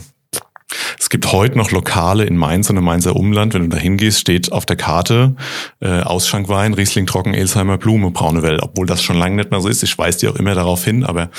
Es 0.98 1.08
gibt 1.08 1.32
heute 1.32 1.56
noch 1.56 1.70
Lokale 1.70 2.24
in 2.24 2.36
Mainz 2.36 2.68
und 2.68 2.76
im 2.76 2.84
Mainzer 2.84 3.16
Umland. 3.16 3.54
Wenn 3.54 3.62
du 3.62 3.68
da 3.68 3.78
hingehst, 3.78 4.20
steht 4.20 4.52
auf 4.52 4.66
der 4.66 4.76
Karte 4.76 5.34
äh, 5.80 6.00
Ausschankwein, 6.02 6.74
Riesling 6.74 7.06
Trocken, 7.06 7.34
Elsheimer 7.34 7.78
Blume, 7.78 8.10
Braunewell. 8.10 8.60
Obwohl 8.60 8.86
das 8.86 9.02
schon 9.02 9.16
lange 9.16 9.36
nicht 9.36 9.50
mehr 9.50 9.60
so 9.60 9.68
ist. 9.68 9.82
Ich 9.82 9.96
weise 9.96 10.18
dir 10.18 10.30
auch 10.30 10.36
immer 10.36 10.54
darauf 10.54 10.84
hin, 10.84 11.04
aber 11.04 11.30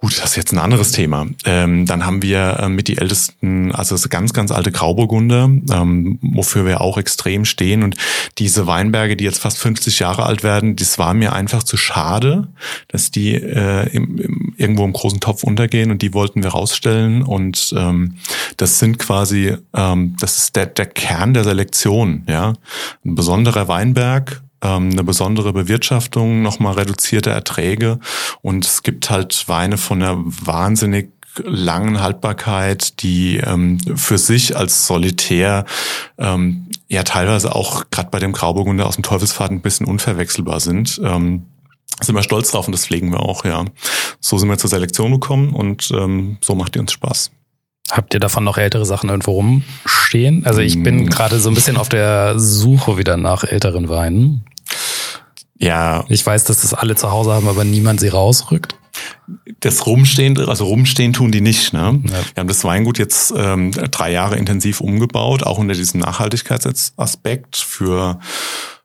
gut, 0.00 0.16
das 0.18 0.30
ist 0.30 0.36
jetzt 0.36 0.52
ein 0.52 0.58
anderes 0.58 0.92
Thema. 0.92 1.26
Ähm, 1.44 1.84
dann 1.84 2.06
haben 2.06 2.22
wir 2.22 2.60
äh, 2.60 2.68
mit 2.68 2.86
die 2.86 2.98
ältesten, 2.98 3.72
also 3.72 3.94
das 3.94 4.08
ganz, 4.08 4.32
ganz 4.32 4.52
alte 4.52 4.70
Grauburgunder, 4.70 5.44
ähm, 5.44 6.18
wofür 6.22 6.64
wir 6.66 6.80
auch 6.80 6.98
extrem 6.98 7.44
stehen. 7.44 7.82
Und 7.82 7.96
diese 8.38 8.66
Weinberge, 8.66 9.16
die 9.16 9.24
jetzt 9.24 9.40
fast 9.40 9.58
50 9.58 9.98
Jahre 9.98 10.24
alt 10.24 10.44
werden, 10.44 10.76
das 10.76 10.98
war 10.98 11.14
mir 11.14 11.32
einfach 11.32 11.64
zu 11.64 11.76
schade, 11.76 12.48
dass 12.86 13.10
die 13.10 13.34
äh, 13.34 13.88
im, 13.88 14.18
im, 14.18 14.54
irgendwo 14.56 14.84
im 14.84 14.92
großen 14.92 15.20
Topf 15.20 15.42
untergehen 15.42 15.90
und 15.90 16.00
die 16.00 16.14
wollten 16.14 16.44
wir 16.44 16.50
rausstellen. 16.50 17.22
Und 17.22 17.74
ähm, 17.76 18.18
das 18.56 18.78
sind 18.78 18.98
quasi, 18.98 19.56
ähm, 19.74 20.16
das 20.20 20.38
ist 20.38 20.56
der, 20.56 20.66
der 20.66 20.86
Kern 20.86 21.34
der 21.34 21.44
Selektion, 21.44 22.24
ja. 22.28 22.54
Ein 23.04 23.14
besonderer 23.16 23.66
Weinberg, 23.66 24.42
ähm, 24.62 24.90
eine 24.90 25.04
besondere 25.04 25.52
Bewirtschaftung, 25.52 26.42
nochmal 26.42 26.74
reduzierte 26.74 27.30
Erträge 27.30 27.98
und 28.42 28.66
es 28.66 28.82
gibt 28.82 29.10
halt 29.10 29.48
Weine 29.48 29.78
von 29.78 30.02
einer 30.02 30.18
wahnsinnig 30.24 31.12
langen 31.44 32.00
Haltbarkeit, 32.00 33.02
die 33.02 33.36
ähm, 33.36 33.78
für 33.96 34.18
sich 34.18 34.56
als 34.56 34.86
solitär 34.86 35.64
ähm, 36.18 36.66
ja 36.88 37.02
teilweise 37.02 37.54
auch 37.54 37.84
gerade 37.90 38.10
bei 38.10 38.18
dem 38.18 38.32
Grauburgunder 38.32 38.86
aus 38.86 38.96
dem 38.96 39.04
Teufelsfahrt 39.04 39.50
ein 39.50 39.60
bisschen 39.60 39.86
unverwechselbar 39.86 40.60
sind. 40.60 41.00
Ähm, 41.04 41.46
sind 42.00 42.14
wir 42.14 42.22
stolz 42.22 42.50
drauf 42.50 42.66
und 42.66 42.72
das 42.72 42.86
pflegen 42.86 43.10
wir 43.10 43.20
auch, 43.20 43.44
ja. 43.44 43.64
So 44.20 44.38
sind 44.38 44.48
wir 44.48 44.58
zur 44.58 44.70
Selektion 44.70 45.12
gekommen 45.12 45.52
und 45.52 45.90
ähm, 45.92 46.38
so 46.40 46.54
macht 46.54 46.74
die 46.74 46.78
uns 46.78 46.92
Spaß. 46.92 47.32
Habt 47.90 48.12
ihr 48.14 48.20
davon 48.20 48.44
noch 48.44 48.58
ältere 48.58 48.84
Sachen 48.84 49.08
irgendwo 49.10 49.32
rumstehen? 49.32 50.44
Also 50.44 50.60
ich 50.60 50.82
bin 50.82 51.04
Mm. 51.04 51.06
gerade 51.06 51.38
so 51.40 51.48
ein 51.48 51.54
bisschen 51.54 51.76
auf 51.76 51.88
der 51.88 52.38
Suche 52.38 52.98
wieder 52.98 53.16
nach 53.16 53.44
älteren 53.44 53.88
Weinen. 53.88 54.44
Ja, 55.58 56.04
Ich 56.08 56.24
weiß, 56.24 56.44
dass 56.44 56.60
das 56.60 56.74
alle 56.74 56.94
zu 56.94 57.10
Hause 57.10 57.32
haben, 57.32 57.48
aber 57.48 57.64
niemand 57.64 58.00
sie 58.00 58.08
rausrückt. 58.08 58.74
das 59.60 59.86
Rumstehen, 59.86 60.38
also 60.48 60.64
rumstehen 60.66 61.12
tun 61.12 61.30
die 61.32 61.40
nicht. 61.40 61.72
Ne? 61.72 62.00
Ja. 62.04 62.10
Wir 62.34 62.40
haben 62.40 62.48
das 62.48 62.64
Weingut 62.64 62.98
jetzt 62.98 63.32
ähm, 63.36 63.70
drei 63.72 64.10
Jahre 64.12 64.36
intensiv 64.36 64.80
umgebaut, 64.80 65.42
auch 65.42 65.58
unter 65.58 65.74
diesem 65.74 66.00
Nachhaltigkeitsaspekt 66.00 67.56
für 67.56 68.18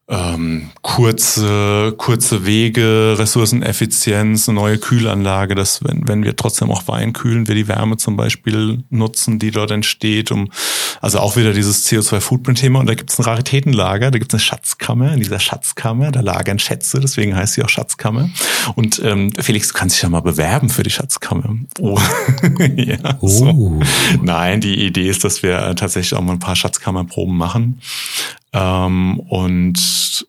ähm, 0.10 0.70
kurze, 0.82 1.94
kurze 1.98 2.46
Wege, 2.46 3.16
Ressourceneffizienz, 3.18 4.50
eine 4.50 4.56
neue 4.56 4.78
Kühlanlage, 4.78 5.56
dass 5.56 5.84
wenn, 5.84 6.08
wenn 6.08 6.24
wir 6.24 6.36
trotzdem 6.36 6.72
auch 6.72 6.88
Wein 6.90 7.14
kühlen, 7.14 7.48
wir 7.48 7.56
die 7.56 7.70
Wärme 7.70 7.96
zum 7.96 8.18
Beispiel 8.18 8.84
nutzen, 8.90 9.40
die 9.40 9.52
dort 9.52 9.72
entsteht, 9.72 10.32
um 10.32 10.52
also 11.00 11.20
auch 11.20 11.38
wieder 11.38 11.54
dieses 11.54 11.88
CO2-Footprint-Thema. 11.88 12.80
Und 12.80 12.88
da 12.88 12.96
gibt 12.96 13.12
es 13.12 13.20
ein 13.20 13.24
Raritätenlager, 13.24 14.12
da 14.12 14.20
gibt 14.20 14.34
es 14.34 14.36
eine 14.36 14.42
Schatzkammer. 14.42 15.14
In 15.14 15.20
dieser 15.20 15.40
Schatzkammer, 15.40 16.12
da 16.12 16.20
lagern 16.20 16.60
Schätze, 16.60 17.00
deswegen 17.00 17.36
heißt 17.36 17.54
sie 17.54 17.64
auch 17.64 17.70
Schatzkammer. 17.70 18.30
Und 18.76 19.02
ähm, 19.04 19.32
Felix, 19.40 19.70
du 19.70 19.74
kannst 19.74 19.96
dich 19.96 20.04
ja 20.04 20.10
mal 20.10 20.22
bewerben 20.22 20.70
für 20.70 20.84
die 20.84 20.90
Schatzkammer. 20.90 21.56
Oh. 21.80 22.00
ja, 22.76 23.18
so. 23.22 23.46
Oh. 23.46 23.80
Nein, 24.22 24.60
die 24.60 24.86
Idee 24.86 25.10
ist, 25.10 25.24
dass 25.24 25.44
wir 25.44 25.60
äh, 25.60 25.76
tatsächlich 25.76 26.14
auch 26.14 26.22
mal 26.22 26.34
ein 26.34 26.40
paar 26.40 26.58
Schatzkammerproben 26.58 27.36
machen. 27.36 27.80
Ähm, 28.54 29.20
und 29.20 30.28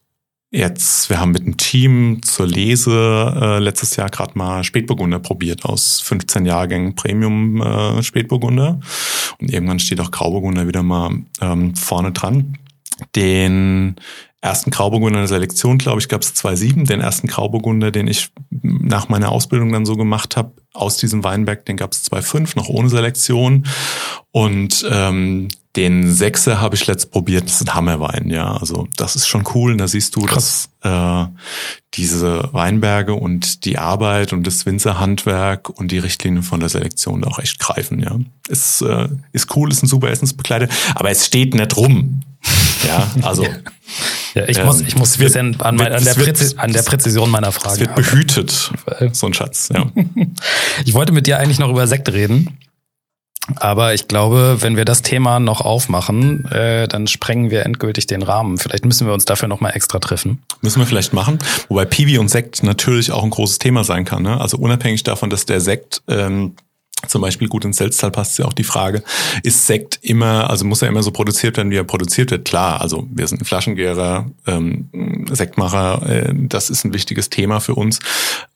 jetzt, 0.50 1.10
wir 1.10 1.20
haben 1.20 1.32
mit 1.32 1.44
dem 1.44 1.56
Team 1.56 2.22
zur 2.22 2.46
Lese 2.46 3.34
äh, 3.40 3.58
letztes 3.58 3.96
Jahr 3.96 4.08
gerade 4.08 4.36
mal 4.38 4.64
Spätburgunder 4.64 5.18
probiert 5.18 5.64
aus 5.64 6.00
15 6.00 6.46
Jahrgängen 6.46 6.94
Premium 6.94 7.60
äh, 7.60 8.02
Spätburgunder. 8.02 8.80
Und 9.40 9.52
irgendwann 9.52 9.80
steht 9.80 10.00
auch 10.00 10.10
Grauburgunder 10.10 10.66
wieder 10.66 10.82
mal 10.82 11.22
ähm, 11.40 11.74
vorne 11.74 12.12
dran. 12.12 12.58
Den 13.16 13.96
ersten 14.40 14.70
Grauburgunder 14.70 15.18
in 15.18 15.22
der 15.22 15.28
Selektion, 15.28 15.78
glaube 15.78 16.00
ich, 16.00 16.08
gab 16.08 16.20
es 16.20 16.34
2,7. 16.34 16.86
Den 16.86 17.00
ersten 17.00 17.26
Grauburgunder, 17.26 17.90
den 17.90 18.06
ich 18.06 18.30
nach 18.50 19.08
meiner 19.08 19.32
Ausbildung 19.32 19.72
dann 19.72 19.86
so 19.86 19.96
gemacht 19.96 20.36
habe, 20.36 20.52
aus 20.74 20.98
diesem 20.98 21.24
Weinberg, 21.24 21.64
den 21.64 21.76
gab 21.76 21.92
es 21.92 22.10
2,5, 22.10 22.56
noch 22.56 22.68
ohne 22.68 22.90
Selektion. 22.90 23.66
Und 24.32 24.86
ähm, 24.90 25.48
den 25.76 26.12
Sechser 26.12 26.60
habe 26.60 26.76
ich 26.76 26.86
letzt 26.86 27.10
probiert, 27.10 27.44
das 27.46 27.60
ist 27.60 27.68
ein 27.68 27.74
Hammerwein, 27.74 28.30
ja. 28.30 28.56
Also 28.56 28.86
das 28.96 29.16
ist 29.16 29.26
schon 29.26 29.44
cool. 29.54 29.72
Und 29.72 29.78
da 29.78 29.88
siehst 29.88 30.14
du, 30.14 30.20
Krass. 30.20 30.68
dass 30.80 31.26
äh, 31.28 31.32
diese 31.94 32.48
Weinberge 32.52 33.14
und 33.14 33.64
die 33.64 33.78
Arbeit 33.78 34.32
und 34.32 34.46
das 34.46 34.66
Winzerhandwerk 34.66 35.70
und 35.70 35.90
die 35.90 35.98
Richtlinien 35.98 36.42
von 36.44 36.60
der 36.60 36.68
Selektion 36.68 37.22
da 37.22 37.28
auch 37.28 37.38
echt 37.40 37.58
greifen, 37.58 38.00
ja. 38.00 38.16
Ist, 38.48 38.82
äh, 38.82 39.08
ist 39.32 39.54
cool, 39.56 39.70
ist 39.72 39.82
ein 39.82 39.86
super 39.88 40.10
Essensbegleiter, 40.10 40.68
aber 40.94 41.10
es 41.10 41.26
steht 41.26 41.54
nicht 41.54 41.76
rum. 41.76 42.20
Ja, 42.86 43.06
also 43.22 43.46
Ja, 44.34 44.46
ich 44.46 44.58
Ähm, 44.58 44.66
muss, 44.66 44.82
ich 44.82 44.94
muss 44.96 45.16
es 45.18 45.34
ein 45.36 45.54
wird- 45.54 45.62
an, 45.62 45.62
an, 45.62 45.76
der 45.78 45.94
es 45.94 46.16
wird- 46.18 46.58
an 46.58 46.70
der 46.74 46.82
Präzision 46.82 47.30
meiner 47.30 47.50
Frage. 47.50 47.74
es 47.74 47.80
wird 47.80 47.94
behütet. 47.94 48.72
So 49.12 49.26
ein 49.26 49.32
Schatz, 49.32 49.70
ja. 49.72 49.86
Ich 50.84 50.92
wollte 50.92 51.12
mit 51.12 51.26
dir 51.26 51.38
eigentlich 51.38 51.58
noch 51.58 51.70
über 51.70 51.86
Sekt 51.86 52.12
reden. 52.12 52.58
Aber 53.56 53.92
ich 53.92 54.08
glaube, 54.08 54.58
wenn 54.60 54.76
wir 54.76 54.84
das 54.84 55.02
Thema 55.02 55.38
noch 55.38 55.60
aufmachen, 55.60 56.46
äh, 56.46 56.88
dann 56.88 57.06
sprengen 57.06 57.50
wir 57.50 57.64
endgültig 57.66 58.06
den 58.06 58.22
Rahmen. 58.22 58.58
Vielleicht 58.58 58.86
müssen 58.86 59.06
wir 59.06 59.12
uns 59.12 59.26
dafür 59.26 59.48
noch 59.48 59.60
mal 59.60 59.70
extra 59.70 59.98
treffen. 59.98 60.42
Müssen 60.62 60.78
wir 60.78 60.86
vielleicht 60.86 61.12
machen. 61.12 61.38
Wobei 61.68 61.84
Piwi 61.84 62.18
und 62.18 62.28
Sekt 62.28 62.62
natürlich 62.62 63.12
auch 63.12 63.22
ein 63.22 63.30
großes 63.30 63.58
Thema 63.58 63.84
sein 63.84 64.04
kann. 64.04 64.22
Ne? 64.22 64.40
Also 64.40 64.56
unabhängig 64.56 65.02
davon, 65.02 65.28
dass 65.28 65.44
der 65.44 65.60
Sekt 65.60 66.02
ähm, 66.08 66.54
zum 67.08 67.20
Beispiel 67.20 67.48
gut 67.48 67.64
ins 67.64 67.76
Selztal 67.76 68.10
passt, 68.10 68.38
ja 68.38 68.46
auch 68.46 68.52
die 68.52 68.64
Frage, 68.64 69.02
ist 69.42 69.66
Sekt 69.66 69.98
immer, 70.02 70.48
also 70.48 70.64
muss 70.64 70.82
er 70.82 70.88
immer 70.88 71.02
so 71.02 71.10
produziert 71.10 71.56
werden, 71.56 71.70
wie 71.70 71.76
er 71.76 71.84
produziert 71.84 72.30
wird? 72.30 72.46
Klar, 72.46 72.80
also 72.80 73.06
wir 73.10 73.26
sind 73.26 73.46
Flaschengärer, 73.46 74.26
ähm, 74.46 75.26
Sektmacher, 75.30 76.08
äh, 76.08 76.32
das 76.34 76.70
ist 76.70 76.84
ein 76.84 76.94
wichtiges 76.94 77.30
Thema 77.30 77.60
für 77.60 77.74
uns. 77.74 77.98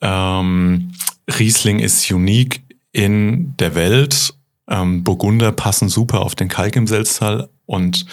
Ähm, 0.01 0.93
Riesling 1.39 1.79
ist 1.79 2.11
unique 2.11 2.63
in 2.93 3.55
der 3.59 3.75
Welt. 3.75 4.35
Ähm, 4.69 5.05
Burgunder 5.05 5.53
passen 5.53 5.89
super 5.89 6.21
auf 6.21 6.35
den 6.35 6.49
Kalk 6.49 6.77
im 6.77 6.87
Selztal 6.87 7.49
und 7.67 8.07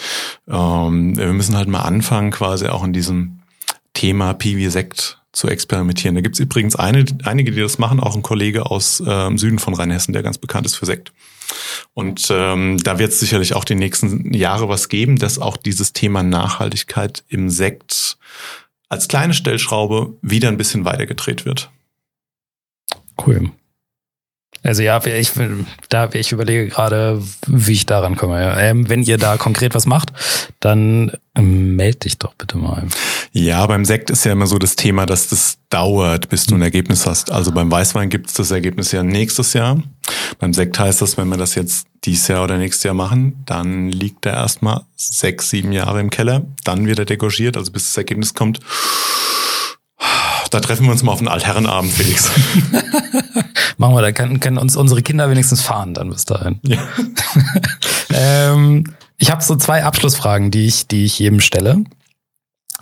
ähm, 0.48 1.16
wir 1.16 1.32
müssen 1.32 1.56
halt 1.56 1.68
mal 1.68 1.82
anfangen, 1.82 2.30
quasi 2.30 2.66
auch 2.66 2.84
in 2.84 2.92
diesem 2.92 3.40
Thema 3.94 4.34
Piwi-Sekt 4.34 5.18
zu 5.32 5.48
experimentieren. 5.48 6.14
Da 6.14 6.22
gibt's 6.22 6.38
übrigens 6.38 6.76
eine, 6.76 7.04
einige, 7.24 7.52
die 7.52 7.60
das 7.60 7.78
machen, 7.78 8.00
auch 8.00 8.16
ein 8.16 8.22
Kollege 8.22 8.70
aus 8.70 9.02
ähm, 9.06 9.36
Süden 9.36 9.58
von 9.58 9.74
Rheinhessen, 9.74 10.14
der 10.14 10.22
ganz 10.22 10.38
bekannt 10.38 10.66
ist 10.66 10.76
für 10.76 10.86
Sekt. 10.86 11.12
Und 11.94 12.28
ähm, 12.30 12.78
da 12.82 12.98
wird 12.98 13.12
es 13.12 13.20
sicherlich 13.20 13.54
auch 13.54 13.64
die 13.64 13.74
nächsten 13.74 14.32
Jahre 14.32 14.68
was 14.68 14.88
geben, 14.88 15.18
dass 15.18 15.38
auch 15.38 15.56
dieses 15.56 15.92
Thema 15.92 16.22
Nachhaltigkeit 16.22 17.24
im 17.28 17.50
Sekt 17.50 18.18
als 18.88 19.08
kleine 19.08 19.34
Stellschraube 19.34 20.14
wieder 20.22 20.48
ein 20.48 20.56
bisschen 20.56 20.84
weitergedreht 20.84 21.44
wird. 21.44 21.70
Cool. 23.24 23.50
Also 24.66 24.82
ja, 24.82 25.04
ich, 25.06 25.30
da, 25.88 26.10
ich 26.12 26.32
überlege 26.32 26.68
gerade, 26.68 27.22
wie 27.46 27.72
ich 27.72 27.86
daran 27.86 28.16
komme. 28.16 28.56
Ähm, 28.58 28.88
wenn 28.88 29.02
ihr 29.02 29.16
da 29.16 29.36
konkret 29.36 29.74
was 29.74 29.86
macht, 29.86 30.12
dann 30.60 31.12
ähm, 31.36 31.76
meld 31.76 32.04
dich 32.04 32.18
doch 32.18 32.34
bitte 32.34 32.58
mal. 32.58 32.88
Ja, 33.32 33.64
beim 33.66 33.84
Sekt 33.84 34.10
ist 34.10 34.24
ja 34.24 34.32
immer 34.32 34.46
so 34.46 34.58
das 34.58 34.74
Thema, 34.74 35.06
dass 35.06 35.28
das 35.28 35.58
dauert, 35.70 36.28
bis 36.28 36.46
du 36.46 36.56
ein 36.56 36.62
Ergebnis 36.62 37.06
hast. 37.06 37.30
Also 37.30 37.52
beim 37.52 37.70
Weißwein 37.70 38.08
gibt 38.08 38.28
es 38.28 38.34
das 38.34 38.50
Ergebnis 38.50 38.90
ja 38.92 39.02
nächstes 39.02 39.52
Jahr. 39.52 39.82
Beim 40.38 40.52
Sekt 40.52 40.78
heißt 40.78 41.00
das, 41.00 41.16
wenn 41.16 41.28
wir 41.28 41.36
das 41.36 41.54
jetzt 41.54 41.86
dieses 42.04 42.26
Jahr 42.28 42.42
oder 42.42 42.58
nächstes 42.58 42.84
Jahr 42.84 42.94
machen, 42.94 43.42
dann 43.46 43.90
liegt 43.90 44.26
er 44.26 44.34
erstmal 44.34 44.82
sechs, 44.96 45.50
sieben 45.50 45.72
Jahre 45.72 46.00
im 46.00 46.10
Keller. 46.10 46.44
Dann 46.64 46.86
wird 46.86 46.98
er 46.98 47.04
degorgiert, 47.04 47.56
also 47.56 47.70
bis 47.70 47.88
das 47.88 47.96
Ergebnis 47.96 48.34
kommt. 48.34 48.60
Da 50.50 50.60
treffen 50.60 50.84
wir 50.86 50.92
uns 50.92 51.02
mal 51.02 51.12
auf 51.12 51.18
einen 51.18 51.28
Altherrenabend, 51.28 51.92
Felix. 51.92 52.30
Machen 53.76 53.94
wir, 53.94 54.02
da 54.02 54.12
können, 54.12 54.40
können 54.40 54.58
uns 54.58 54.76
unsere 54.76 55.02
Kinder 55.02 55.30
wenigstens 55.30 55.60
fahren 55.60 55.94
dann 55.94 56.10
bis 56.10 56.24
dahin. 56.24 56.60
Ja. 56.62 56.78
ähm, 58.52 58.84
ich 59.18 59.30
habe 59.30 59.42
so 59.42 59.56
zwei 59.56 59.84
Abschlussfragen, 59.84 60.50
die 60.50 60.66
ich, 60.66 60.86
die 60.86 61.04
ich 61.04 61.18
jedem 61.18 61.40
stelle. 61.40 61.84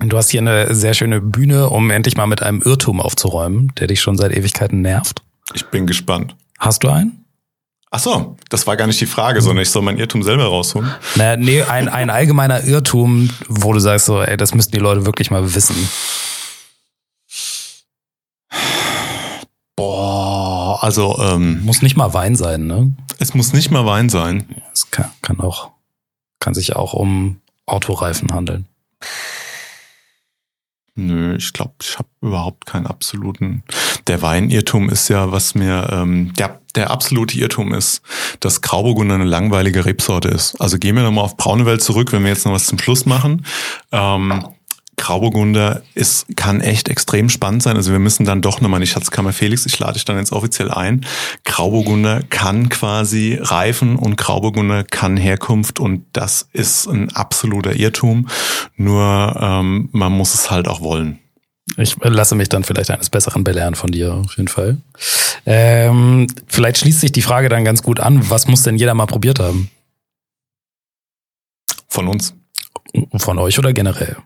Du 0.00 0.16
hast 0.16 0.30
hier 0.30 0.40
eine 0.40 0.74
sehr 0.74 0.94
schöne 0.94 1.20
Bühne, 1.20 1.70
um 1.70 1.90
endlich 1.90 2.16
mal 2.16 2.26
mit 2.26 2.42
einem 2.42 2.62
Irrtum 2.62 3.00
aufzuräumen, 3.00 3.72
der 3.78 3.86
dich 3.86 4.00
schon 4.00 4.16
seit 4.16 4.32
Ewigkeiten 4.32 4.82
nervt. 4.82 5.22
Ich 5.52 5.66
bin 5.66 5.86
gespannt. 5.86 6.34
Hast 6.58 6.82
du 6.82 6.88
einen? 6.88 7.24
Ach 7.90 8.00
so, 8.00 8.36
das 8.48 8.66
war 8.66 8.76
gar 8.76 8.88
nicht 8.88 9.00
die 9.00 9.06
Frage, 9.06 9.40
sondern 9.40 9.62
ich 9.62 9.70
soll 9.70 9.82
mein 9.82 9.98
Irrtum 9.98 10.24
selber 10.24 10.46
rausholen. 10.46 10.90
Naja, 11.14 11.36
nee, 11.36 11.62
ein, 11.62 11.88
ein 11.88 12.10
allgemeiner 12.10 12.64
Irrtum, 12.64 13.30
wo 13.48 13.72
du 13.72 13.78
sagst 13.78 14.06
so, 14.06 14.20
ey, 14.20 14.36
das 14.36 14.52
müssten 14.52 14.72
die 14.72 14.80
Leute 14.80 15.06
wirklich 15.06 15.30
mal 15.30 15.54
wissen. 15.54 15.76
Also 20.82 21.18
ähm, 21.20 21.64
muss 21.64 21.82
nicht 21.82 21.96
mal 21.96 22.14
Wein 22.14 22.34
sein, 22.36 22.66
ne? 22.66 22.92
Es 23.18 23.34
muss 23.34 23.52
nicht 23.52 23.70
mal 23.70 23.86
Wein 23.86 24.08
sein. 24.08 24.62
Es 24.72 24.90
kann, 24.90 25.10
kann 25.22 25.40
auch, 25.40 25.70
kann 26.40 26.54
sich 26.54 26.76
auch 26.76 26.92
um 26.92 27.40
Autoreifen 27.66 28.32
handeln. 28.32 28.66
Nö, 30.96 31.34
ich 31.36 31.52
glaube, 31.52 31.74
ich 31.82 31.98
habe 31.98 32.08
überhaupt 32.20 32.66
keinen 32.66 32.86
absoluten. 32.86 33.64
Der 34.06 34.22
Weinirrtum 34.22 34.88
ist 34.90 35.08
ja, 35.08 35.32
was 35.32 35.56
mir 35.56 35.88
ähm, 35.90 36.32
der, 36.34 36.60
der 36.76 36.90
absolute 36.90 37.36
Irrtum 37.36 37.74
ist, 37.74 38.00
dass 38.38 38.60
Grauburgunder 38.60 39.16
eine 39.16 39.24
langweilige 39.24 39.86
Rebsorte 39.86 40.28
ist. 40.28 40.60
Also 40.60 40.78
gehen 40.78 40.94
wir 40.94 41.02
nochmal 41.02 41.24
auf 41.24 41.36
Braunewelt 41.36 41.82
zurück, 41.82 42.12
wenn 42.12 42.22
wir 42.22 42.30
jetzt 42.30 42.44
noch 42.46 42.52
was 42.52 42.66
zum 42.66 42.78
Schluss 42.78 43.06
machen. 43.06 43.44
Ähm, 43.90 44.44
Grauburgunder 44.96 45.82
ist, 45.94 46.26
kann 46.36 46.60
echt 46.60 46.88
extrem 46.88 47.28
spannend 47.28 47.62
sein. 47.62 47.76
Also 47.76 47.92
wir 47.92 47.98
müssen 47.98 48.24
dann 48.24 48.42
doch 48.42 48.60
nochmal, 48.60 48.80
nicht 48.80 48.92
Schatzkammer 48.92 49.32
Felix, 49.32 49.66
ich 49.66 49.78
lade 49.78 49.94
dich 49.94 50.04
dann 50.04 50.18
jetzt 50.18 50.32
offiziell 50.32 50.70
ein. 50.70 51.04
Grauburgunder 51.44 52.22
kann 52.22 52.68
quasi 52.68 53.38
reifen 53.40 53.96
und 53.96 54.16
Grauburgunder 54.16 54.84
kann 54.84 55.16
Herkunft 55.16 55.80
und 55.80 56.04
das 56.12 56.48
ist 56.52 56.86
ein 56.86 57.10
absoluter 57.14 57.74
Irrtum. 57.74 58.28
Nur 58.76 59.36
ähm, 59.40 59.88
man 59.92 60.12
muss 60.12 60.34
es 60.34 60.50
halt 60.50 60.68
auch 60.68 60.80
wollen. 60.80 61.18
Ich 61.76 61.96
lasse 62.02 62.34
mich 62.34 62.48
dann 62.48 62.62
vielleicht 62.62 62.90
eines 62.90 63.10
Besseren 63.10 63.42
belehren 63.42 63.74
von 63.74 63.90
dir, 63.90 64.14
auf 64.14 64.36
jeden 64.36 64.48
Fall. 64.48 64.78
Ähm, 65.46 66.26
vielleicht 66.46 66.78
schließt 66.78 67.00
sich 67.00 67.12
die 67.12 67.22
Frage 67.22 67.48
dann 67.48 67.64
ganz 67.64 67.82
gut 67.82 68.00
an. 68.00 68.30
Was 68.30 68.46
muss 68.46 68.62
denn 68.62 68.76
jeder 68.76 68.94
mal 68.94 69.06
probiert 69.06 69.40
haben? 69.40 69.70
Von 71.88 72.08
uns. 72.08 72.34
Von 73.16 73.38
euch 73.38 73.58
oder 73.58 73.72
generell? 73.72 74.16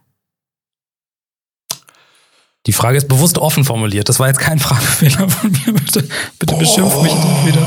Die 2.67 2.73
Frage 2.73 2.99
ist 2.99 3.09
bewusst 3.09 3.39
offen 3.39 3.65
formuliert. 3.65 4.09
Das 4.09 4.19
war 4.19 4.29
jetzt 4.29 4.41
kein 4.41 4.59
Fragefehler 4.59 5.29
von 5.29 5.51
mir. 5.51 5.73
Bitte, 5.73 6.09
bitte 6.39 6.55
oh, 6.55 6.59
beschimpf 6.59 7.03
mich 7.03 7.15
nicht 7.15 7.47
wieder. 7.47 7.63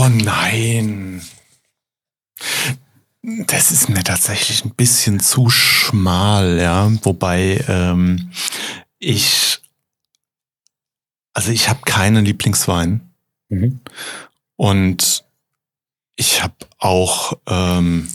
Oh 0.00 0.08
nein. 0.08 1.22
Das 3.22 3.72
ist 3.72 3.88
mir 3.88 4.04
tatsächlich 4.04 4.64
ein 4.64 4.70
bisschen 4.70 5.20
zu 5.20 5.50
schmal, 5.50 6.58
ja. 6.60 6.90
Wobei 7.02 7.64
ähm, 7.68 8.30
ich, 8.98 9.60
also 11.32 11.50
ich 11.50 11.68
habe 11.68 11.80
keinen 11.84 12.24
Lieblingswein. 12.24 13.00
Mhm. 13.48 13.80
Und 14.56 15.24
ich 16.16 16.42
habe 16.42 16.54
auch 16.78 17.34
ähm, 17.46 18.08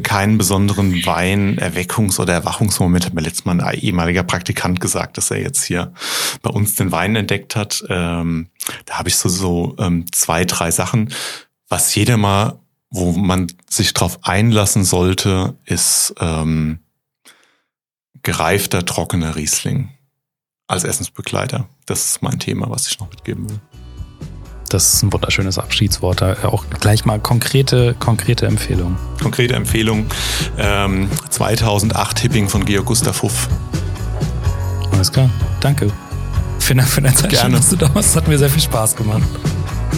keinen 0.00 0.38
besonderen 0.38 1.04
Wein, 1.06 1.58
Erweckungs- 1.58 2.20
oder 2.20 2.32
Erwachungsmoment. 2.32 3.06
Hat 3.06 3.14
mir 3.14 3.20
letztes 3.20 3.44
Mal 3.44 3.60
ein 3.60 3.78
ehemaliger 3.78 4.22
Praktikant 4.22 4.80
gesagt, 4.80 5.16
dass 5.16 5.30
er 5.30 5.40
jetzt 5.40 5.64
hier 5.64 5.92
bei 6.42 6.50
uns 6.50 6.74
den 6.74 6.92
Wein 6.92 7.16
entdeckt 7.16 7.56
hat. 7.56 7.84
Ähm, 7.88 8.48
da 8.86 8.98
habe 8.98 9.08
ich 9.08 9.16
so, 9.16 9.28
so 9.28 9.76
ähm, 9.78 10.10
zwei, 10.12 10.44
drei 10.44 10.70
Sachen. 10.70 11.12
Was 11.68 11.94
jeder 11.94 12.16
mal, 12.16 12.58
wo 12.90 13.12
man 13.12 13.52
sich 13.68 13.94
drauf 13.94 14.18
einlassen 14.22 14.84
sollte, 14.84 15.56
ist 15.64 16.14
ähm, 16.20 16.80
gereifter, 18.22 18.84
trockener 18.84 19.36
Riesling 19.36 19.90
als 20.66 20.84
Essensbegleiter. 20.84 21.68
Das 21.86 22.04
ist 22.06 22.22
mein 22.22 22.38
Thema, 22.38 22.70
was 22.70 22.88
ich 22.88 22.98
noch 23.00 23.10
mitgeben 23.10 23.48
will. 23.48 23.60
Das 24.70 24.94
ist 24.94 25.02
ein 25.02 25.12
wunderschönes 25.12 25.58
Abschiedswort. 25.58 26.22
Auch 26.22 26.64
gleich 26.78 27.04
mal 27.04 27.18
konkrete, 27.18 27.94
konkrete 27.98 28.46
Empfehlungen. 28.46 28.96
Konkrete 29.20 29.54
Empfehlung. 29.54 30.06
Ähm, 30.56 31.08
2008 31.28 32.16
Tipping 32.16 32.48
von 32.48 32.64
Georg 32.64 32.86
Gustav 32.86 33.20
Huff. 33.22 33.48
Alles 34.92 35.10
klar. 35.10 35.28
Danke. 35.60 35.90
Vielen 36.60 36.78
Dank 36.78 36.88
für 36.88 37.02
deine 37.02 37.16
Zeit. 37.16 37.30
Gerne. 37.30 37.56
dass 37.56 37.68
du 37.68 37.76
da 37.76 37.92
warst. 37.94 38.14
Hat 38.14 38.28
mir 38.28 38.38
sehr 38.38 38.48
viel 38.48 38.62
Spaß 38.62 38.94
gemacht. 38.94 39.22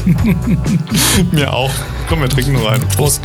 mir 1.32 1.52
auch. 1.52 1.70
Komm, 2.08 2.22
wir 2.22 2.28
trinken 2.30 2.52
nur 2.52 2.70
rein. 2.70 2.80
Prost. 2.96 3.20